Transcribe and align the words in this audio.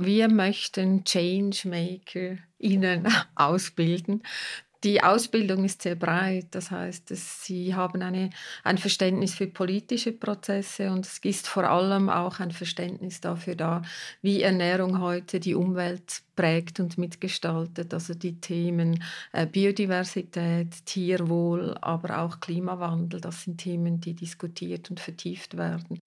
Wir 0.00 0.28
möchten 0.28 1.02
Changemaker 1.02 2.38
Ihnen 2.60 3.08
ausbilden. 3.34 4.22
Die 4.84 5.02
Ausbildung 5.02 5.64
ist 5.64 5.82
sehr 5.82 5.96
breit, 5.96 6.46
das 6.52 6.70
heißt, 6.70 7.08
sie 7.08 7.74
haben 7.74 8.00
eine, 8.00 8.30
ein 8.62 8.78
Verständnis 8.78 9.34
für 9.34 9.48
politische 9.48 10.12
Prozesse 10.12 10.92
und 10.92 11.04
es 11.04 11.18
ist 11.24 11.48
vor 11.48 11.64
allem 11.64 12.08
auch 12.08 12.38
ein 12.38 12.52
Verständnis 12.52 13.20
dafür 13.20 13.56
da, 13.56 13.82
wie 14.22 14.40
Ernährung 14.40 15.00
heute 15.00 15.40
die 15.40 15.56
Umwelt 15.56 16.22
prägt 16.36 16.78
und 16.78 16.96
mitgestaltet, 16.96 17.92
also 17.92 18.14
die 18.14 18.40
Themen 18.40 19.02
äh, 19.32 19.46
Biodiversität, 19.46 20.86
Tierwohl, 20.86 21.76
aber 21.80 22.20
auch 22.20 22.38
Klimawandel, 22.38 23.20
das 23.20 23.42
sind 23.42 23.58
Themen, 23.58 24.00
die 24.00 24.14
diskutiert 24.14 24.90
und 24.90 25.00
vertieft 25.00 25.56
werden. 25.56 25.98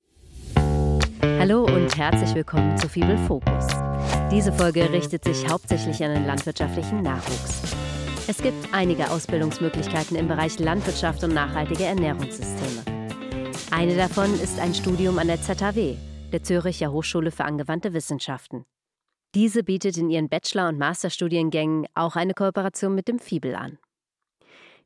Hallo 1.24 1.66
und 1.66 1.98
herzlich 1.98 2.36
willkommen 2.36 2.78
zu 2.78 2.88
Fibel 2.88 3.18
Fokus. 3.18 3.68
Diese 4.32 4.54
Folge 4.54 4.92
richtet 4.92 5.24
sich 5.24 5.50
hauptsächlich 5.50 6.04
an 6.04 6.14
den 6.14 6.26
landwirtschaftlichen 6.26 7.02
Nachwuchs. 7.02 7.76
Es 8.28 8.38
gibt 8.38 8.74
einige 8.74 9.10
Ausbildungsmöglichkeiten 9.10 10.16
im 10.18 10.28
Bereich 10.28 10.60
Landwirtschaft 10.60 11.24
und 11.24 11.34
nachhaltige 11.34 11.84
Ernährungssysteme. 11.86 12.84
Eine 13.72 13.96
davon 13.96 14.34
ist 14.40 14.60
ein 14.60 14.74
Studium 14.74 15.18
an 15.18 15.28
der 15.28 15.42
ZHW, 15.42 15.96
der 16.32 16.44
Zürcher 16.44 16.92
Hochschule 16.92 17.32
für 17.32 17.46
angewandte 17.46 17.94
Wissenschaften. 17.94 18.66
Diese 19.34 19.64
bietet 19.64 19.98
in 19.98 20.10
ihren 20.10 20.30
Bachelor- 20.30 20.70
und 20.70 20.78
Masterstudiengängen 20.78 21.88
auch 21.96 22.16
eine 22.16 22.34
Kooperation 22.34 22.94
mit 22.94 23.08
dem 23.08 23.18
FIBEL 23.18 23.56
an. 23.56 23.78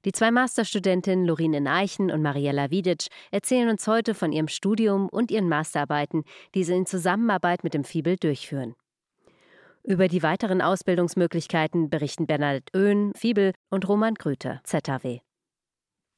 Die 0.06 0.12
zwei 0.12 0.30
Masterstudentinnen 0.30 1.26
Lorine 1.26 1.62
Neichen 1.62 2.12
und 2.12 2.22
Mariella 2.22 2.70
Vidic 2.70 3.08
erzählen 3.32 3.70
uns 3.70 3.88
heute 3.88 4.14
von 4.14 4.32
ihrem 4.32 4.48
Studium 4.48 5.10
und 5.10 5.32
ihren 5.32 5.50
Masterarbeiten, 5.50 6.26
die 6.54 6.64
sie 6.64 6.76
in 6.76 6.86
Zusammenarbeit 6.86 7.64
mit 7.64 7.74
dem 7.74 7.84
FIBEL 7.84 8.18
durchführen. 8.18 8.76
Über 9.84 10.08
die 10.08 10.22
weiteren 10.22 10.62
Ausbildungsmöglichkeiten 10.62 11.90
berichten 11.90 12.28
Bernadette 12.28 12.72
Oehn, 12.78 13.14
Fiebel 13.16 13.54
und 13.72 13.88
Roman 13.88 14.14
Grüter, 14.14 14.62
ZHW. 14.64 15.22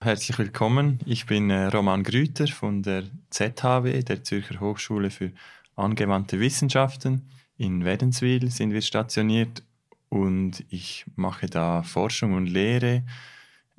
Herzlich 0.03 0.37
willkommen. 0.37 0.99
Ich 1.05 1.25
bin 1.25 1.49
äh, 1.49 1.67
Roman 1.67 2.03
Grüter 2.03 2.47
von 2.47 2.83
der 2.83 3.03
ZHW, 3.29 4.03
der 4.03 4.21
Zürcher 4.21 4.59
Hochschule 4.59 5.11
für 5.11 5.31
angewandte 5.77 6.41
Wissenschaften. 6.41 7.29
In 7.57 7.85
Wädenswil 7.85 8.51
sind 8.51 8.73
wir 8.73 8.81
stationiert 8.81 9.63
und 10.09 10.65
ich 10.69 11.05
mache 11.15 11.47
da 11.47 11.83
Forschung 11.83 12.33
und 12.33 12.47
Lehre 12.47 13.03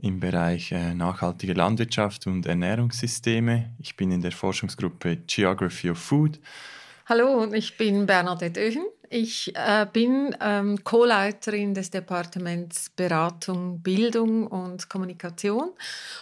im 0.00 0.20
Bereich 0.20 0.72
äh, 0.72 0.94
nachhaltige 0.94 1.54
Landwirtschaft 1.54 2.27
und 2.27 2.46
Ernährungssysteme. 2.46 3.70
Ich 3.80 3.96
bin 3.96 4.12
in 4.12 4.22
der 4.22 4.32
Forschungsgruppe 4.32 5.16
Geography 5.27 5.91
of 5.91 5.98
Food. 5.98 6.41
Hallo, 7.06 7.52
ich 7.52 7.77
bin 7.77 8.06
Bernadette 8.06 8.60
Oechen. 8.60 8.84
Ich 9.11 9.55
äh, 9.56 9.87
bin 9.91 10.37
ähm, 10.41 10.84
Co-Leiterin 10.84 11.73
des 11.73 11.91
Departements 11.91 12.91
Beratung, 12.91 13.81
Bildung 13.81 14.47
und 14.47 14.91
Kommunikation. 14.91 15.70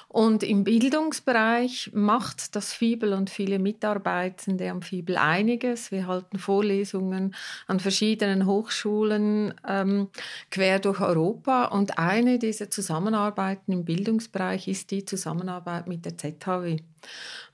Und 0.09 0.45
im 0.45 0.63
Bildungsbereich 0.63 1.91
macht 1.93 2.55
das 2.55 2.73
FIBEL 2.73 3.13
und 3.13 3.29
viele 3.29 3.59
Mitarbeitende 3.59 4.71
am 4.71 4.83
FIBEL 4.83 5.17
einiges. 5.17 5.91
Wir 5.91 6.07
halten 6.07 6.39
Vorlesungen 6.39 7.35
an 7.67 7.81
verschiedenen 7.81 8.47
Hochschulen 8.47 9.55
ähm, 9.67 10.09
quer 10.53 10.79
durch 10.79 11.01
Europa. 11.01 11.65
Und 11.67 11.99
eine 11.99 12.39
dieser 12.39 12.71
Zusammenarbeiten 12.71 13.73
im 13.73 13.85
Bildungsbereich 13.85 14.69
ist 14.69 14.93
die 14.93 15.05
Zusammenarbeit 15.05 15.89
mit 15.89 16.05
der 16.05 16.17
ZHW. 16.17 16.79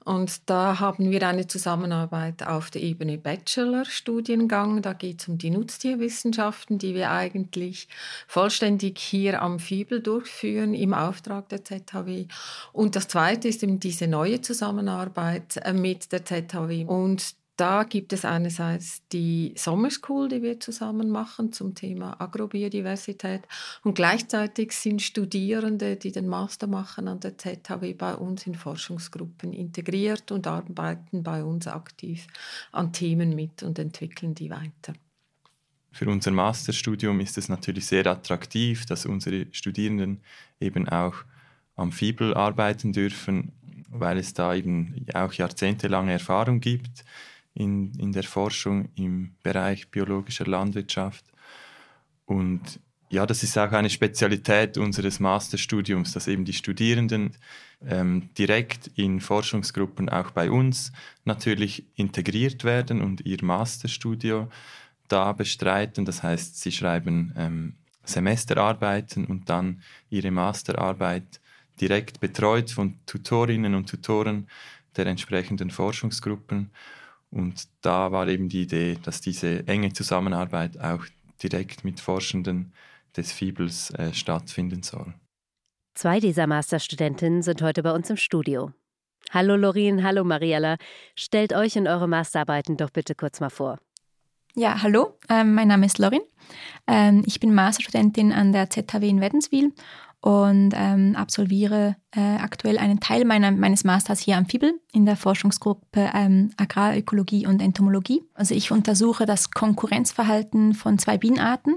Und 0.04 0.50
da 0.50 0.80
haben 0.80 1.10
wir 1.10 1.26
eine 1.26 1.46
Zusammenarbeit 1.46 2.42
auf 2.46 2.70
der 2.70 2.82
Ebene 2.82 3.18
Bachelor-Studiengang. 3.18 4.82
Da 4.82 4.92
geht 4.92 5.20
es 5.20 5.28
um 5.28 5.38
die 5.38 5.50
Nutztierwissenschaften, 5.50 6.78
die 6.78 6.94
wir 6.94 7.10
eigentlich 7.10 7.88
vollständig 8.26 8.98
hier 8.98 9.42
am 9.42 9.58
Fibel 9.58 10.00
durchführen 10.00 10.74
im 10.74 10.94
Auftrag 10.94 11.48
der 11.50 11.64
ZHW. 11.64 12.26
Und 12.72 12.96
das 12.96 13.08
Zweite 13.08 13.48
ist 13.48 13.62
eben 13.62 13.78
diese 13.78 14.08
neue 14.08 14.40
Zusammenarbeit 14.40 15.58
äh, 15.58 15.72
mit 15.72 16.12
der 16.12 16.24
ZHW. 16.24 16.84
Und 16.84 17.34
da 17.56 17.84
gibt 17.84 18.12
es 18.12 18.24
einerseits 18.24 19.06
die 19.08 19.52
Summer 19.56 19.90
School, 19.90 20.28
die 20.28 20.42
wir 20.42 20.58
zusammen 20.58 21.10
machen 21.10 21.52
zum 21.52 21.74
Thema 21.74 22.18
Agrobiodiversität 22.18 23.42
und 23.84 23.94
gleichzeitig 23.94 24.72
sind 24.72 25.02
Studierende, 25.02 25.96
die 25.96 26.12
den 26.12 26.28
Master 26.28 26.66
machen 26.66 27.08
an 27.08 27.20
der 27.20 27.36
ZHW 27.36 27.92
bei 27.92 28.14
uns 28.14 28.46
in 28.46 28.54
Forschungsgruppen 28.54 29.52
integriert 29.52 30.32
und 30.32 30.46
arbeiten 30.46 31.22
bei 31.22 31.44
uns 31.44 31.66
aktiv 31.66 32.26
an 32.72 32.92
Themen 32.92 33.34
mit 33.34 33.62
und 33.62 33.78
entwickeln 33.78 34.34
die 34.34 34.48
weiter. 34.48 34.94
Für 35.90 36.08
unser 36.08 36.30
Masterstudium 36.30 37.20
ist 37.20 37.36
es 37.36 37.50
natürlich 37.50 37.86
sehr 37.86 38.06
attraktiv, 38.06 38.86
dass 38.86 39.04
unsere 39.04 39.46
Studierenden 39.52 40.22
eben 40.58 40.88
auch 40.88 41.16
am 41.76 41.92
Fibel 41.92 42.32
arbeiten 42.32 42.94
dürfen, 42.94 43.52
weil 43.90 44.16
es 44.16 44.32
da 44.32 44.54
eben 44.54 45.04
auch 45.12 45.34
jahrzehntelange 45.34 46.12
Erfahrung 46.12 46.60
gibt 46.60 47.04
in, 47.54 47.92
in 47.98 48.12
der 48.12 48.24
Forschung 48.24 48.88
im 48.94 49.34
Bereich 49.42 49.90
biologischer 49.90 50.46
Landwirtschaft. 50.46 51.24
Und 52.24 52.80
ja, 53.10 53.26
das 53.26 53.42
ist 53.42 53.58
auch 53.58 53.72
eine 53.72 53.90
Spezialität 53.90 54.78
unseres 54.78 55.20
Masterstudiums, 55.20 56.12
dass 56.12 56.28
eben 56.28 56.46
die 56.46 56.54
Studierenden 56.54 57.36
ähm, 57.86 58.30
direkt 58.38 58.90
in 58.94 59.20
Forschungsgruppen 59.20 60.08
auch 60.08 60.30
bei 60.30 60.50
uns 60.50 60.92
natürlich 61.26 61.84
integriert 61.94 62.64
werden 62.64 63.02
und 63.02 63.26
ihr 63.26 63.38
Masterstudio 63.42 64.48
da 65.08 65.32
bestreiten. 65.32 66.06
Das 66.06 66.22
heißt, 66.22 66.58
sie 66.58 66.72
schreiben 66.72 67.34
ähm, 67.36 67.74
Semesterarbeiten 68.04 69.26
und 69.26 69.50
dann 69.50 69.82
ihre 70.08 70.30
Masterarbeit 70.30 71.40
direkt 71.80 72.20
betreut 72.20 72.70
von 72.70 72.98
Tutorinnen 73.04 73.74
und 73.74 73.90
Tutoren 73.90 74.48
der 74.96 75.06
entsprechenden 75.06 75.70
Forschungsgruppen. 75.70 76.70
Und 77.32 77.66
da 77.80 78.12
war 78.12 78.28
eben 78.28 78.48
die 78.48 78.62
Idee, 78.62 78.98
dass 79.02 79.20
diese 79.20 79.66
enge 79.66 79.92
Zusammenarbeit 79.92 80.78
auch 80.78 81.04
direkt 81.42 81.82
mit 81.82 81.98
Forschenden 81.98 82.72
des 83.16 83.32
Fibels 83.32 83.90
äh, 83.90 84.12
stattfinden 84.12 84.82
soll. 84.82 85.14
Zwei 85.94 86.20
dieser 86.20 86.46
Masterstudentinnen 86.46 87.42
sind 87.42 87.62
heute 87.62 87.82
bei 87.82 87.92
uns 87.92 88.08
im 88.10 88.16
Studio. 88.16 88.72
Hallo 89.30 89.56
Lorin, 89.56 90.02
hallo 90.02 90.24
Mariella. 90.24 90.76
Stellt 91.16 91.54
euch 91.54 91.76
und 91.76 91.86
eure 91.86 92.08
Masterarbeiten 92.08 92.76
doch 92.76 92.90
bitte 92.90 93.14
kurz 93.14 93.40
mal 93.40 93.50
vor. 93.50 93.78
Ja, 94.54 94.82
hallo, 94.82 95.18
ähm, 95.30 95.54
mein 95.54 95.68
Name 95.68 95.86
ist 95.86 95.98
Lorin. 95.98 96.20
Ähm, 96.86 97.22
ich 97.26 97.40
bin 97.40 97.54
Masterstudentin 97.54 98.32
an 98.32 98.52
der 98.52 98.68
ZHW 98.68 99.08
in 99.08 99.20
Wädenswil 99.22 99.72
und 100.22 100.72
ähm, 100.74 101.16
absolviere 101.16 101.96
äh, 102.12 102.20
aktuell 102.20 102.78
einen 102.78 103.00
Teil 103.00 103.24
meiner, 103.24 103.50
meines 103.50 103.82
Masters 103.82 104.20
hier 104.20 104.36
am 104.36 104.46
FIBEL 104.46 104.72
in 104.92 105.04
der 105.04 105.16
Forschungsgruppe 105.16 106.10
ähm, 106.14 106.52
Agrarökologie 106.56 107.46
und 107.46 107.60
Entomologie. 107.60 108.22
Also 108.34 108.54
ich 108.54 108.70
untersuche 108.70 109.26
das 109.26 109.50
Konkurrenzverhalten 109.50 110.74
von 110.74 110.98
zwei 110.98 111.18
Bienenarten. 111.18 111.74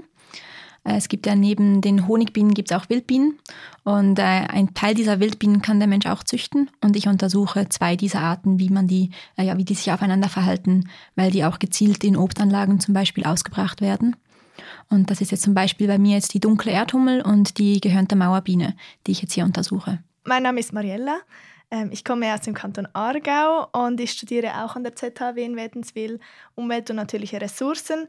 Äh, 0.84 0.96
es 0.96 1.08
gibt 1.08 1.26
ja 1.26 1.34
neben 1.34 1.80
den 1.80 2.06
Honigbienen 2.06 2.54
gibt 2.54 2.70
es 2.70 2.76
auch 2.76 2.88
Wildbienen 2.88 3.36
und 3.82 4.20
äh, 4.20 4.22
ein 4.22 4.74
Teil 4.74 4.94
dieser 4.94 5.18
Wildbienen 5.18 5.60
kann 5.60 5.80
der 5.80 5.88
Mensch 5.88 6.06
auch 6.06 6.22
züchten 6.22 6.70
und 6.84 6.94
ich 6.94 7.08
untersuche 7.08 7.68
zwei 7.68 7.96
dieser 7.96 8.20
Arten, 8.20 8.60
wie 8.60 8.70
man 8.70 8.86
die, 8.86 9.10
äh, 9.36 9.44
ja, 9.44 9.58
wie 9.58 9.64
die 9.64 9.74
sich 9.74 9.90
aufeinander 9.90 10.28
verhalten, 10.28 10.88
weil 11.16 11.32
die 11.32 11.44
auch 11.44 11.58
gezielt 11.58 12.04
in 12.04 12.16
Obstanlagen 12.16 12.78
zum 12.78 12.94
Beispiel 12.94 13.24
ausgebracht 13.24 13.80
werden. 13.80 14.14
Und 14.88 15.10
das 15.10 15.20
ist 15.20 15.30
jetzt 15.30 15.42
zum 15.42 15.54
Beispiel 15.54 15.86
bei 15.86 15.98
mir 15.98 16.14
jetzt 16.14 16.34
die 16.34 16.40
dunkle 16.40 16.72
Erdhummel 16.72 17.22
und 17.22 17.58
die 17.58 17.80
gehörnte 17.80 18.16
Mauerbiene, 18.16 18.76
die 19.06 19.12
ich 19.12 19.22
jetzt 19.22 19.32
hier 19.32 19.44
untersuche. 19.44 20.02
Mein 20.24 20.42
Name 20.42 20.60
ist 20.60 20.72
Mariella. 20.72 21.18
Ähm, 21.70 21.90
ich 21.92 22.04
komme 22.04 22.32
aus 22.32 22.42
dem 22.42 22.54
Kanton 22.54 22.88
Aargau 22.92 23.68
und 23.72 24.00
ich 24.00 24.12
studiere 24.12 24.64
auch 24.64 24.76
an 24.76 24.84
der 24.84 24.94
ZHW 24.94 25.44
in 25.44 25.56
Wädenswil 25.56 26.20
Umwelt- 26.54 26.90
und 26.90 26.96
natürliche 26.96 27.40
Ressourcen 27.40 28.08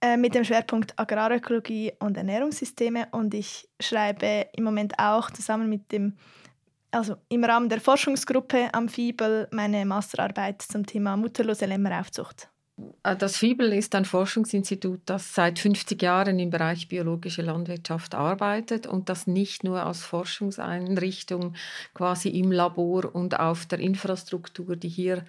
äh, 0.00 0.16
mit 0.16 0.34
dem 0.34 0.44
Schwerpunkt 0.44 0.98
Agrarökologie 0.98 1.92
und 2.00 2.16
Ernährungssysteme 2.16 3.08
und 3.12 3.32
ich 3.34 3.68
schreibe 3.80 4.46
im 4.52 4.64
Moment 4.64 4.98
auch 4.98 5.30
zusammen 5.30 5.68
mit 5.68 5.90
dem 5.92 6.16
also 6.90 7.16
im 7.28 7.44
Rahmen 7.44 7.68
der 7.68 7.80
Forschungsgruppe 7.80 8.72
am 8.72 8.88
FIBEL 8.88 9.48
meine 9.50 9.84
Masterarbeit 9.84 10.62
zum 10.62 10.86
Thema 10.86 11.16
mutterlose 11.16 11.66
Lämmeraufzucht. 11.66 12.48
Äh, 13.02 13.16
das 13.16 13.36
FIBEL 13.36 13.72
ist 13.72 13.94
ein 13.94 14.04
Forschungsinstitut, 14.04 15.00
das 15.06 15.34
seit 15.34 15.58
50 15.58 16.00
Jahren 16.02 16.38
im 16.38 16.50
Bereich 16.50 16.88
biologische 16.88 17.42
Landwirtschaft 17.42 18.14
arbeitet 18.14 18.86
und 18.86 19.08
das 19.08 19.26
nicht 19.26 19.64
nur 19.64 19.82
als 19.82 20.02
Forschungseinrichtung 20.02 21.54
quasi 21.94 22.28
im 22.30 22.52
Labor 22.52 23.14
und 23.14 23.38
auf 23.38 23.66
der 23.66 23.80
Infrastruktur, 23.80 24.76
die 24.76 24.88
hier 24.88 25.24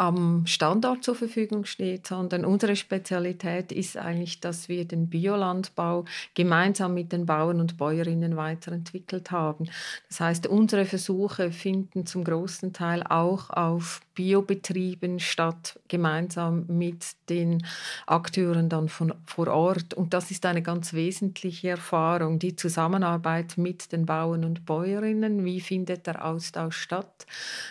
am 0.00 0.46
Standort 0.46 1.04
zur 1.04 1.14
Verfügung 1.14 1.66
steht, 1.66 2.06
sondern 2.06 2.46
unsere 2.46 2.74
Spezialität 2.74 3.70
ist 3.70 3.98
eigentlich, 3.98 4.40
dass 4.40 4.70
wir 4.70 4.86
den 4.86 5.10
Biolandbau 5.10 6.06
gemeinsam 6.34 6.94
mit 6.94 7.12
den 7.12 7.26
Bauern 7.26 7.60
und 7.60 7.76
Bäuerinnen 7.76 8.34
weiterentwickelt 8.34 9.30
haben. 9.30 9.68
Das 10.08 10.20
heißt, 10.20 10.46
unsere 10.46 10.86
Versuche 10.86 11.52
finden 11.52 12.06
zum 12.06 12.24
großen 12.24 12.72
Teil 12.72 13.02
auch 13.02 13.50
auf 13.50 14.00
Biobetrieben 14.20 15.18
statt 15.18 15.80
gemeinsam 15.88 16.66
mit 16.68 17.12
den 17.30 17.64
Akteuren 18.06 18.68
dann 18.68 18.90
von, 18.90 19.14
vor 19.24 19.48
Ort. 19.48 19.94
Und 19.94 20.12
das 20.12 20.30
ist 20.30 20.44
eine 20.44 20.60
ganz 20.60 20.92
wesentliche 20.92 21.70
Erfahrung, 21.70 22.38
die 22.38 22.54
Zusammenarbeit 22.54 23.56
mit 23.56 23.92
den 23.92 24.04
Bauern 24.04 24.44
und 24.44 24.66
Bäuerinnen. 24.66 25.42
Wie 25.46 25.62
findet 25.62 26.06
der 26.06 26.22
Austausch 26.22 26.76
statt? 26.76 27.24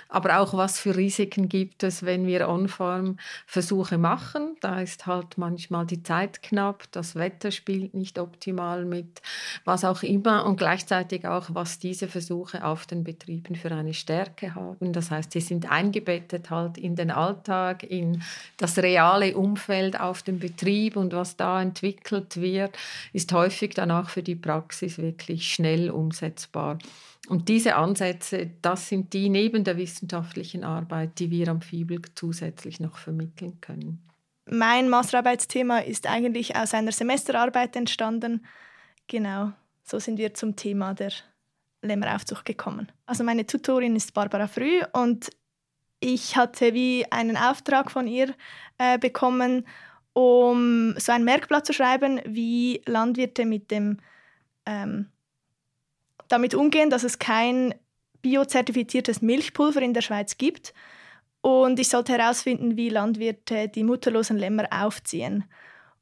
Aber 0.08 0.40
auch, 0.40 0.56
was 0.56 0.80
für 0.80 0.98
Risiken 0.98 1.50
gibt 1.50 1.84
es, 1.84 2.04
wenn 2.04 2.26
wir 2.26 2.50
On-Farm-Versuche 2.50 4.00
machen. 4.00 4.56
Da 4.60 4.82
ist 4.82 5.06
halt 5.06 5.38
manchmal 5.38 5.86
die 5.86 6.02
Zeit 6.02 6.42
knapp, 6.42 6.92
das 6.92 7.14
Wetter 7.14 7.52
spielt 7.52 7.94
nicht 7.94 8.18
optimal 8.18 8.86
mit, 8.86 9.22
was 9.66 9.86
auch 9.86 10.02
immer. 10.02 10.48
Und 10.48 10.58
gleichzeitig 10.58 11.28
auch, 11.28 11.50
was 11.54 11.78
diese 11.78 12.08
Versuche 12.08 12.66
auf 12.66 12.88
den 12.88 13.04
Betrieben 13.04 13.54
für 13.54 13.70
eine 13.72 13.94
Stärke 13.94 14.56
haben. 14.56 14.94
Das 14.94 15.12
heißt, 15.12 15.32
sie 15.32 15.42
sind 15.42 15.70
eingebettet 15.70 16.39
halt 16.48 16.78
in 16.78 16.96
den 16.96 17.12
Alltag, 17.12 17.84
in 17.84 18.22
das 18.58 18.78
reale 18.78 19.36
Umfeld 19.36 20.00
auf 20.00 20.24
dem 20.24 20.40
Betrieb 20.40 20.96
und 20.96 21.14
was 21.14 21.38
da 21.38 21.62
entwickelt 21.62 22.40
wird, 22.40 22.78
ist 23.14 23.32
häufig 23.34 23.74
dann 23.74 23.92
auch 23.92 24.10
für 24.10 24.24
die 24.24 24.36
Praxis 24.36 24.98
wirklich 24.98 25.54
schnell 25.54 25.90
umsetzbar. 25.90 26.78
Und 27.28 27.48
diese 27.48 27.76
Ansätze, 27.76 28.50
das 28.62 28.90
sind 28.90 29.14
die 29.14 29.30
neben 29.30 29.64
der 29.64 29.78
wissenschaftlichen 29.78 30.64
Arbeit, 30.64 31.20
die 31.20 31.30
wir 31.30 31.48
am 31.50 31.62
FIBEL 31.62 32.02
zusätzlich 32.16 32.80
noch 32.80 32.98
vermitteln 32.98 33.60
können. 33.62 34.02
Mein 34.50 34.90
Masterarbeitsthema 34.90 35.80
ist 35.80 36.08
eigentlich 36.08 36.56
aus 36.56 36.74
einer 36.74 36.92
Semesterarbeit 36.92 37.76
entstanden. 37.76 38.46
Genau, 39.08 39.52
so 39.84 40.00
sind 40.00 40.18
wir 40.18 40.34
zum 40.34 40.56
Thema 40.56 40.96
der 40.96 41.12
Lämmeraufzucht 41.82 42.46
gekommen. 42.46 42.92
Also 43.06 43.24
meine 43.24 43.46
Tutorin 43.46 43.96
ist 43.96 44.14
Barbara 44.14 44.48
Früh 44.48 44.82
und 44.94 45.30
ich 46.00 46.36
hatte 46.36 46.74
wie 46.74 47.06
einen 47.12 47.38
Auftrag 47.38 47.92
von 47.92 48.08
ihr 48.08 48.34
äh, 48.78 48.98
bekommen, 48.98 49.66
um 50.14 50.96
so 50.98 51.12
ein 51.12 51.24
Merkblatt 51.24 51.66
zu 51.66 51.74
schreiben, 51.74 52.20
wie 52.26 52.82
Landwirte 52.86 53.46
mit 53.46 53.72
dem 53.72 53.98
ähm, 54.66 55.10
damit 56.28 56.54
umgehen, 56.54 56.90
dass 56.90 57.04
es 57.04 57.20
kein 57.20 57.74
biozertifiziertes 58.22 59.22
Milchpulver 59.22 59.82
in 59.82 59.94
der 59.94 60.02
Schweiz 60.02 60.38
gibt. 60.38 60.74
Und 61.42 61.80
ich 61.80 61.90
sollte 61.90 62.14
herausfinden, 62.18 62.76
wie 62.76 62.90
Landwirte 62.90 63.70
die 63.70 63.84
mutterlosen 63.84 64.38
Lämmer 64.38 64.68
aufziehen. 64.72 65.46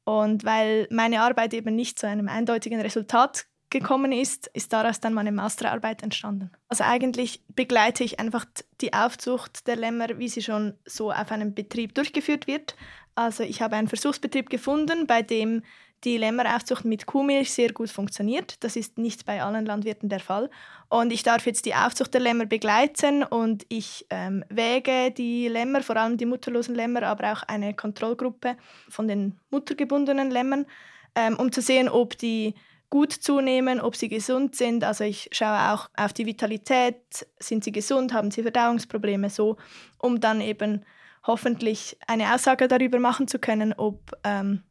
Und 0.04 0.44
weil 0.44 0.88
meine 0.90 1.20
Arbeit 1.20 1.54
eben 1.54 1.74
nicht 1.74 1.98
zu 1.98 2.08
einem 2.08 2.28
eindeutigen 2.28 2.80
Resultat 2.80 3.46
gekommen 3.70 4.12
ist, 4.12 4.48
ist 4.54 4.72
daraus 4.72 5.00
dann 5.00 5.14
meine 5.14 5.32
Masterarbeit 5.32 6.02
entstanden. 6.02 6.50
Also 6.68 6.84
eigentlich 6.84 7.40
begleite 7.54 8.04
ich 8.04 8.18
einfach 8.18 8.44
die 8.80 8.92
Aufzucht 8.92 9.66
der 9.66 9.76
Lämmer, 9.76 10.18
wie 10.18 10.28
sie 10.28 10.42
schon 10.42 10.74
so 10.84 11.12
auf 11.12 11.30
einem 11.30 11.54
Betrieb 11.54 11.94
durchgeführt 11.94 12.46
wird. 12.46 12.76
Also 13.14 13.42
ich 13.42 13.60
habe 13.60 13.76
einen 13.76 13.88
Versuchsbetrieb 13.88 14.48
gefunden, 14.48 15.06
bei 15.06 15.22
dem 15.22 15.62
die 16.04 16.16
Lämmeraufzucht 16.16 16.84
mit 16.84 17.06
Kuhmilch 17.06 17.52
sehr 17.52 17.72
gut 17.72 17.90
funktioniert. 17.90 18.62
Das 18.62 18.76
ist 18.76 18.98
nicht 18.98 19.26
bei 19.26 19.42
allen 19.42 19.66
Landwirten 19.66 20.08
der 20.08 20.20
Fall. 20.20 20.48
Und 20.88 21.12
ich 21.12 21.22
darf 21.22 21.44
jetzt 21.44 21.66
die 21.66 21.74
Aufzucht 21.74 22.14
der 22.14 22.20
Lämmer 22.20 22.46
begleiten 22.46 23.24
und 23.24 23.66
ich 23.68 24.06
ähm, 24.10 24.44
wäge 24.48 25.10
die 25.10 25.48
Lämmer, 25.48 25.82
vor 25.82 25.96
allem 25.96 26.16
die 26.16 26.26
mutterlosen 26.26 26.74
Lämmer, 26.74 27.02
aber 27.02 27.32
auch 27.32 27.42
eine 27.42 27.74
Kontrollgruppe 27.74 28.56
von 28.88 29.08
den 29.08 29.38
muttergebundenen 29.50 30.30
Lämmern, 30.30 30.66
ähm, 31.14 31.36
um 31.36 31.50
zu 31.50 31.60
sehen, 31.60 31.88
ob 31.88 32.16
die 32.16 32.54
gut 32.90 33.12
zunehmen, 33.12 33.80
ob 33.80 33.96
sie 33.96 34.08
gesund 34.08 34.56
sind. 34.56 34.84
Also 34.84 35.04
ich 35.04 35.28
schaue 35.32 35.72
auch 35.72 35.90
auf 35.96 36.12
die 36.12 36.26
Vitalität, 36.26 37.26
sind 37.38 37.64
sie 37.64 37.72
gesund, 37.72 38.12
haben 38.12 38.30
sie 38.30 38.42
Verdauungsprobleme, 38.42 39.30
so, 39.30 39.56
um 39.98 40.20
dann 40.20 40.40
eben 40.40 40.84
hoffentlich 41.26 41.98
eine 42.06 42.34
Aussage 42.34 42.68
darüber 42.68 42.98
machen 42.98 43.28
zu 43.28 43.38
können, 43.38 43.74
ob 43.74 44.12
ähm, 44.24 44.62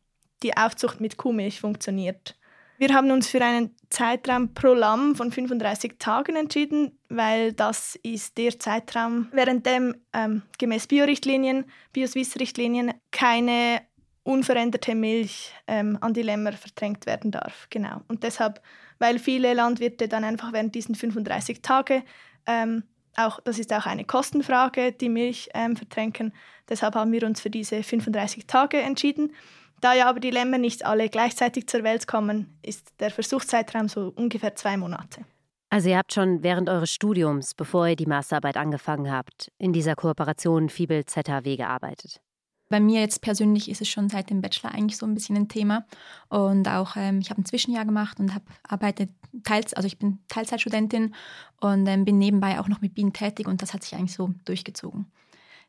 die 0.44 0.56
Aufzucht 0.58 1.00
mit 1.00 1.18
Kuhmilch 1.18 1.62
funktioniert. 1.62 2.38
Wir 2.80 2.94
haben 2.94 3.10
uns 3.10 3.28
für 3.28 3.44
einen 3.44 3.76
Zeitraum 3.90 4.54
pro 4.54 4.74
Lamm 4.74 5.16
von 5.16 5.32
35 5.32 5.96
Tagen 5.98 6.36
entschieden, 6.36 7.00
weil 7.10 7.54
das 7.54 7.98
ist 8.04 8.38
der 8.38 8.60
Zeitraum, 8.60 9.30
während 9.32 9.66
dem 9.66 9.96
ähm, 10.14 10.44
gemäß 10.60 10.86
Biorichtlinien, 10.86 11.66
Bioswiss-Richtlinien 11.94 12.94
keine 13.10 13.82
unveränderte 14.28 14.94
Milch 14.94 15.54
ähm, 15.68 15.98
an 16.02 16.14
die 16.14 16.22
Lämmer 16.22 16.52
vertränkt 16.54 17.06
werden 17.06 17.32
darf. 17.32 17.68
Genau. 17.70 18.02
Und 18.08 18.24
deshalb, 18.24 18.62
weil 19.00 19.20
viele 19.20 19.54
Landwirte 19.54 20.08
dann 20.08 20.24
einfach 20.24 20.54
während 20.54 20.76
diesen 20.76 20.96
35 20.96 21.62
Tage 21.62 22.04
ähm, 22.46 22.84
auch, 23.16 23.40
das 23.42 23.58
ist 23.58 23.74
auch 23.74 23.86
eine 23.86 24.06
Kostenfrage, 24.06 24.92
die 24.92 25.10
Milch 25.10 25.50
ähm, 25.54 25.76
vertränken. 25.76 26.34
Deshalb 26.70 26.96
haben 26.96 27.12
wir 27.12 27.24
uns 27.24 27.42
für 27.42 27.50
diese 27.50 27.82
35 27.82 28.46
Tage 28.46 28.80
entschieden. 28.80 29.34
Da 29.82 29.94
ja 29.94 30.10
aber 30.10 30.20
die 30.20 30.32
Lämmer 30.32 30.58
nicht 30.58 30.86
alle 30.86 31.10
gleichzeitig 31.10 31.68
zur 31.68 31.84
Welt 31.84 32.08
kommen, 32.08 32.58
ist 32.64 32.94
der 33.00 33.12
Versuchszeitraum 33.12 33.88
so 33.88 34.12
ungefähr 34.16 34.56
zwei 34.56 34.78
Monate. 34.78 35.22
Also 35.70 35.90
ihr 35.90 35.98
habt 35.98 36.14
schon 36.14 36.44
während 36.44 36.70
eures 36.70 36.92
Studiums, 36.92 37.54
bevor 37.54 37.88
ihr 37.88 37.96
die 37.96 38.06
Masterarbeit 38.06 38.58
angefangen 38.58 39.12
habt, 39.12 39.52
in 39.58 39.74
dieser 39.74 39.96
Kooperation 39.96 40.70
Fibel 40.70 41.06
ZHW 41.06 41.58
gearbeitet. 41.58 42.22
Bei 42.70 42.80
mir 42.80 43.00
jetzt 43.00 43.22
persönlich 43.22 43.70
ist 43.70 43.82
es 43.82 43.88
schon 43.88 44.10
seit 44.10 44.30
dem 44.30 44.42
Bachelor 44.42 44.74
eigentlich 44.74 44.98
so 44.98 45.06
ein 45.06 45.14
bisschen 45.14 45.38
ein 45.38 45.48
Thema. 45.48 45.86
Und 46.30 46.68
auch, 46.68 46.96
ähm, 46.98 47.20
ich 47.20 47.30
habe 47.30 47.42
ein 47.42 47.46
Zwischenjahr 47.46 47.86
gemacht 47.86 48.20
und 48.20 48.34
habe 48.34 48.46
arbeitet 48.68 49.10
teils, 49.44 49.74
also 49.74 49.88
ich 49.88 49.98
bin 49.98 50.20
Teilzeitstudentin 50.28 51.14
und 51.62 51.88
ähm, 51.88 52.06
bin 52.06 52.18
nebenbei 52.18 52.60
auch 52.60 52.68
noch 52.68 52.82
mit 52.82 52.94
Bienen 52.94 53.14
tätig 53.14 53.48
und 53.48 53.62
das 53.62 53.74
hat 53.74 53.84
sich 53.84 53.96
eigentlich 53.96 54.14
so 54.14 54.32
durchgezogen. 54.46 55.06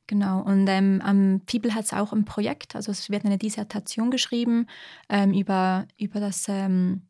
Genau, 0.06 0.40
und 0.40 0.66
ähm, 0.68 1.02
am 1.04 1.42
FIBEL 1.46 1.74
hat 1.74 1.84
es 1.84 1.92
auch 1.92 2.14
ein 2.14 2.24
Projekt, 2.24 2.74
also 2.74 2.90
es 2.90 3.10
wird 3.10 3.26
eine 3.26 3.36
Dissertation 3.36 4.10
geschrieben 4.10 4.66
ähm, 5.10 5.34
über, 5.34 5.86
über 5.98 6.18
das 6.18 6.46
ähm, 6.48 7.02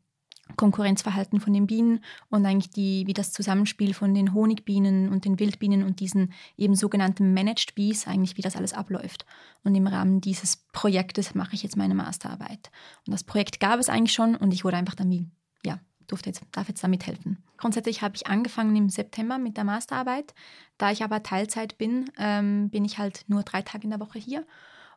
Konkurrenzverhalten 0.55 1.39
von 1.39 1.53
den 1.53 1.67
Bienen 1.67 2.03
und 2.29 2.45
eigentlich 2.45 2.69
die, 2.69 3.05
wie 3.07 3.13
das 3.13 3.31
Zusammenspiel 3.31 3.93
von 3.93 4.13
den 4.13 4.33
Honigbienen 4.33 5.09
und 5.09 5.25
den 5.25 5.39
Wildbienen 5.39 5.83
und 5.83 5.99
diesen 5.99 6.33
eben 6.57 6.75
sogenannten 6.75 7.33
Managed 7.33 7.75
Bees, 7.75 8.07
eigentlich 8.07 8.37
wie 8.37 8.41
das 8.41 8.55
alles 8.55 8.73
abläuft. 8.73 9.25
Und 9.63 9.75
im 9.75 9.87
Rahmen 9.87 10.21
dieses 10.21 10.57
Projektes 10.71 11.35
mache 11.35 11.53
ich 11.53 11.63
jetzt 11.63 11.77
meine 11.77 11.95
Masterarbeit. 11.95 12.71
Und 13.05 13.11
das 13.11 13.23
Projekt 13.23 13.59
gab 13.59 13.79
es 13.79 13.89
eigentlich 13.89 14.13
schon 14.13 14.35
und 14.35 14.53
ich 14.53 14.63
wurde 14.63 14.77
einfach 14.77 14.95
dann 14.95 15.09
wie, 15.09 15.25
ja, 15.65 15.79
durfte 16.07 16.29
jetzt, 16.29 16.43
darf 16.51 16.67
jetzt 16.67 16.83
damit 16.83 17.07
helfen. 17.07 17.37
Grundsätzlich 17.57 18.01
habe 18.01 18.15
ich 18.15 18.27
angefangen 18.27 18.75
im 18.75 18.89
September 18.89 19.37
mit 19.37 19.57
der 19.57 19.63
Masterarbeit. 19.63 20.33
Da 20.77 20.91
ich 20.91 21.03
aber 21.03 21.23
Teilzeit 21.23 21.77
bin, 21.77 22.09
ähm, 22.17 22.69
bin 22.69 22.85
ich 22.85 22.97
halt 22.97 23.25
nur 23.27 23.43
drei 23.43 23.61
Tage 23.61 23.83
in 23.83 23.91
der 23.91 23.99
Woche 23.99 24.19
hier 24.19 24.45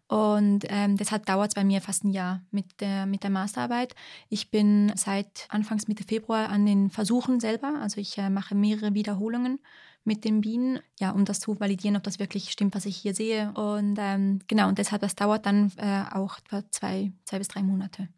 und 0.08 0.66
ähm, 0.68 0.96
deshalb 0.96 1.24
dauert 1.26 1.48
es 1.48 1.54
bei 1.54 1.64
mir 1.64 1.80
fast 1.80 2.04
ein 2.04 2.10
Jahr 2.10 2.42
mit 2.50 2.80
der, 2.80 3.06
mit 3.06 3.22
der 3.22 3.30
Masterarbeit. 3.30 3.94
Ich 4.28 4.50
bin 4.50 4.92
seit 4.94 5.46
Anfangs 5.48 5.88
Mitte 5.88 6.04
Februar 6.04 6.50
an 6.50 6.66
den 6.66 6.90
Versuchen 6.90 7.40
selber. 7.40 7.78
Also 7.80 8.00
ich 8.00 8.18
äh, 8.18 8.28
mache 8.28 8.54
mehrere 8.54 8.92
Wiederholungen 8.92 9.58
mit 10.04 10.24
den 10.24 10.40
Bienen, 10.40 10.80
ja, 10.98 11.12
um 11.12 11.24
das 11.24 11.40
zu 11.40 11.58
validieren, 11.58 11.96
ob 11.96 12.02
das 12.02 12.18
wirklich 12.18 12.50
stimmt, 12.50 12.74
was 12.74 12.86
ich 12.86 12.96
hier 12.96 13.14
sehe. 13.14 13.52
Und 13.52 13.96
ähm, 13.98 14.40
genau, 14.48 14.68
und 14.68 14.78
deshalb, 14.78 15.00
das 15.00 15.14
dauert 15.14 15.46
dann 15.46 15.72
äh, 15.76 16.04
auch 16.12 16.40
zwei, 16.70 17.12
zwei 17.24 17.38
bis 17.38 17.48
drei 17.48 17.62
Monate. 17.62 18.08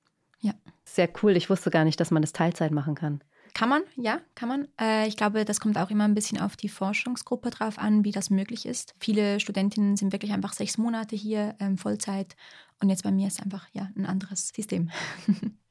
Ja. 0.40 0.54
Sehr 0.84 1.08
cool. 1.22 1.36
Ich 1.36 1.48
wusste 1.48 1.70
gar 1.70 1.84
nicht, 1.84 2.00
dass 2.00 2.10
man 2.10 2.22
das 2.22 2.32
Teilzeit 2.32 2.72
machen 2.72 2.94
kann. 2.94 3.22
Kann 3.54 3.68
man, 3.68 3.82
ja, 3.96 4.20
kann 4.34 4.48
man. 4.48 4.68
Äh, 4.80 5.06
ich 5.06 5.16
glaube, 5.16 5.44
das 5.44 5.60
kommt 5.60 5.78
auch 5.78 5.90
immer 5.90 6.04
ein 6.04 6.14
bisschen 6.14 6.40
auf 6.40 6.56
die 6.56 6.68
Forschungsgruppe 6.68 7.50
drauf 7.50 7.78
an, 7.78 8.04
wie 8.04 8.10
das 8.10 8.28
möglich 8.28 8.66
ist. 8.66 8.94
Viele 8.98 9.38
Studentinnen 9.38 9.96
sind 9.96 10.12
wirklich 10.12 10.32
einfach 10.32 10.52
sechs 10.52 10.76
Monate 10.76 11.14
hier, 11.14 11.54
ähm, 11.60 11.78
Vollzeit. 11.78 12.34
Und 12.80 12.88
jetzt 12.90 13.04
bei 13.04 13.12
mir 13.12 13.28
ist 13.28 13.40
einfach 13.40 13.68
ja 13.72 13.88
ein 13.96 14.06
anderes 14.06 14.48
System. 14.48 14.90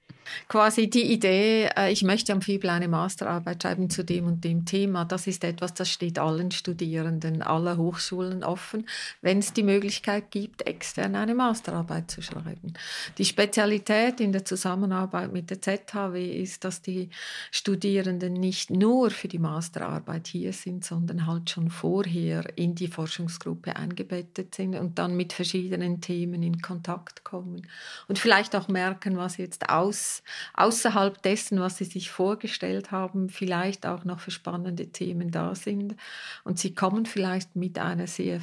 quasi 0.48 0.90
die 0.90 1.12
Idee, 1.12 1.70
äh, 1.76 1.92
ich 1.92 2.04
möchte 2.04 2.34
am 2.34 2.42
FIBL 2.42 2.70
eine 2.70 2.88
Masterarbeit 2.88 3.64
schreiben 3.64 3.90
zu 3.90 4.04
dem 4.04 4.28
und 4.28 4.44
dem 4.44 4.66
Thema, 4.66 5.06
das 5.06 5.28
ist 5.28 5.44
etwas, 5.44 5.74
das 5.74 5.90
steht 5.90 6.20
allen 6.20 6.52
Studierenden 6.52 7.42
aller 7.42 7.78
Hochschulen 7.78 8.44
offen, 8.44 8.88
wenn 9.22 9.40
es 9.40 9.54
die 9.54 9.64
Möglichkeit 9.64 10.32
gibt, 10.32 10.68
extern 10.68 11.16
eine 11.16 11.36
Masterarbeit 11.36 12.12
zu 12.12 12.22
schreiben. 12.22 12.74
Die 13.18 13.26
Spezialität 13.26 14.20
in 14.20 14.32
der 14.32 14.46
Zusammenarbeit 14.46 15.32
mit 15.32 15.50
der 15.50 15.62
ZHW 15.62 16.42
ist, 16.42 16.64
dass 16.64 16.82
die 16.82 17.10
Studierenden 17.52 18.34
nicht 18.34 18.70
nur 18.70 19.10
für 19.10 19.28
die 19.28 19.40
Masterarbeit 19.40 20.28
hier 20.28 20.54
sind, 20.54 20.86
sondern 20.86 21.28
halt 21.28 21.50
schon 21.50 21.70
vorher 21.70 22.46
in 22.58 22.76
die 22.76 22.88
Forschungsgruppe 22.88 23.76
eingebettet 23.76 24.56
sind 24.56 24.76
und 24.76 25.00
dann 25.00 25.16
mit 25.16 25.34
verschiedenen 25.34 26.02
Themen 26.02 26.44
in 26.44 26.62
Kontakt 26.62 27.24
kommen 27.24 27.68
und 28.08 28.20
vielleicht 28.20 28.56
auch 28.56 28.68
merken, 28.68 29.18
was 29.18 29.38
jetzt 29.38 29.70
aus 29.70 30.13
außerhalb 30.54 31.22
dessen, 31.22 31.60
was 31.60 31.78
sie 31.78 31.86
sich 31.86 32.12
vorgestellt 32.12 32.92
haben, 32.92 33.30
vielleicht 33.30 33.86
auch 33.86 34.04
noch 34.04 34.20
für 34.20 34.32
spannende 34.32 34.88
Themen 34.92 35.32
da 35.32 35.56
sind. 35.56 35.96
Und 36.44 36.60
sie 36.60 36.76
kommen 36.76 37.06
vielleicht 37.06 37.56
mit 37.56 37.80
einer 37.80 38.08
sehr 38.08 38.42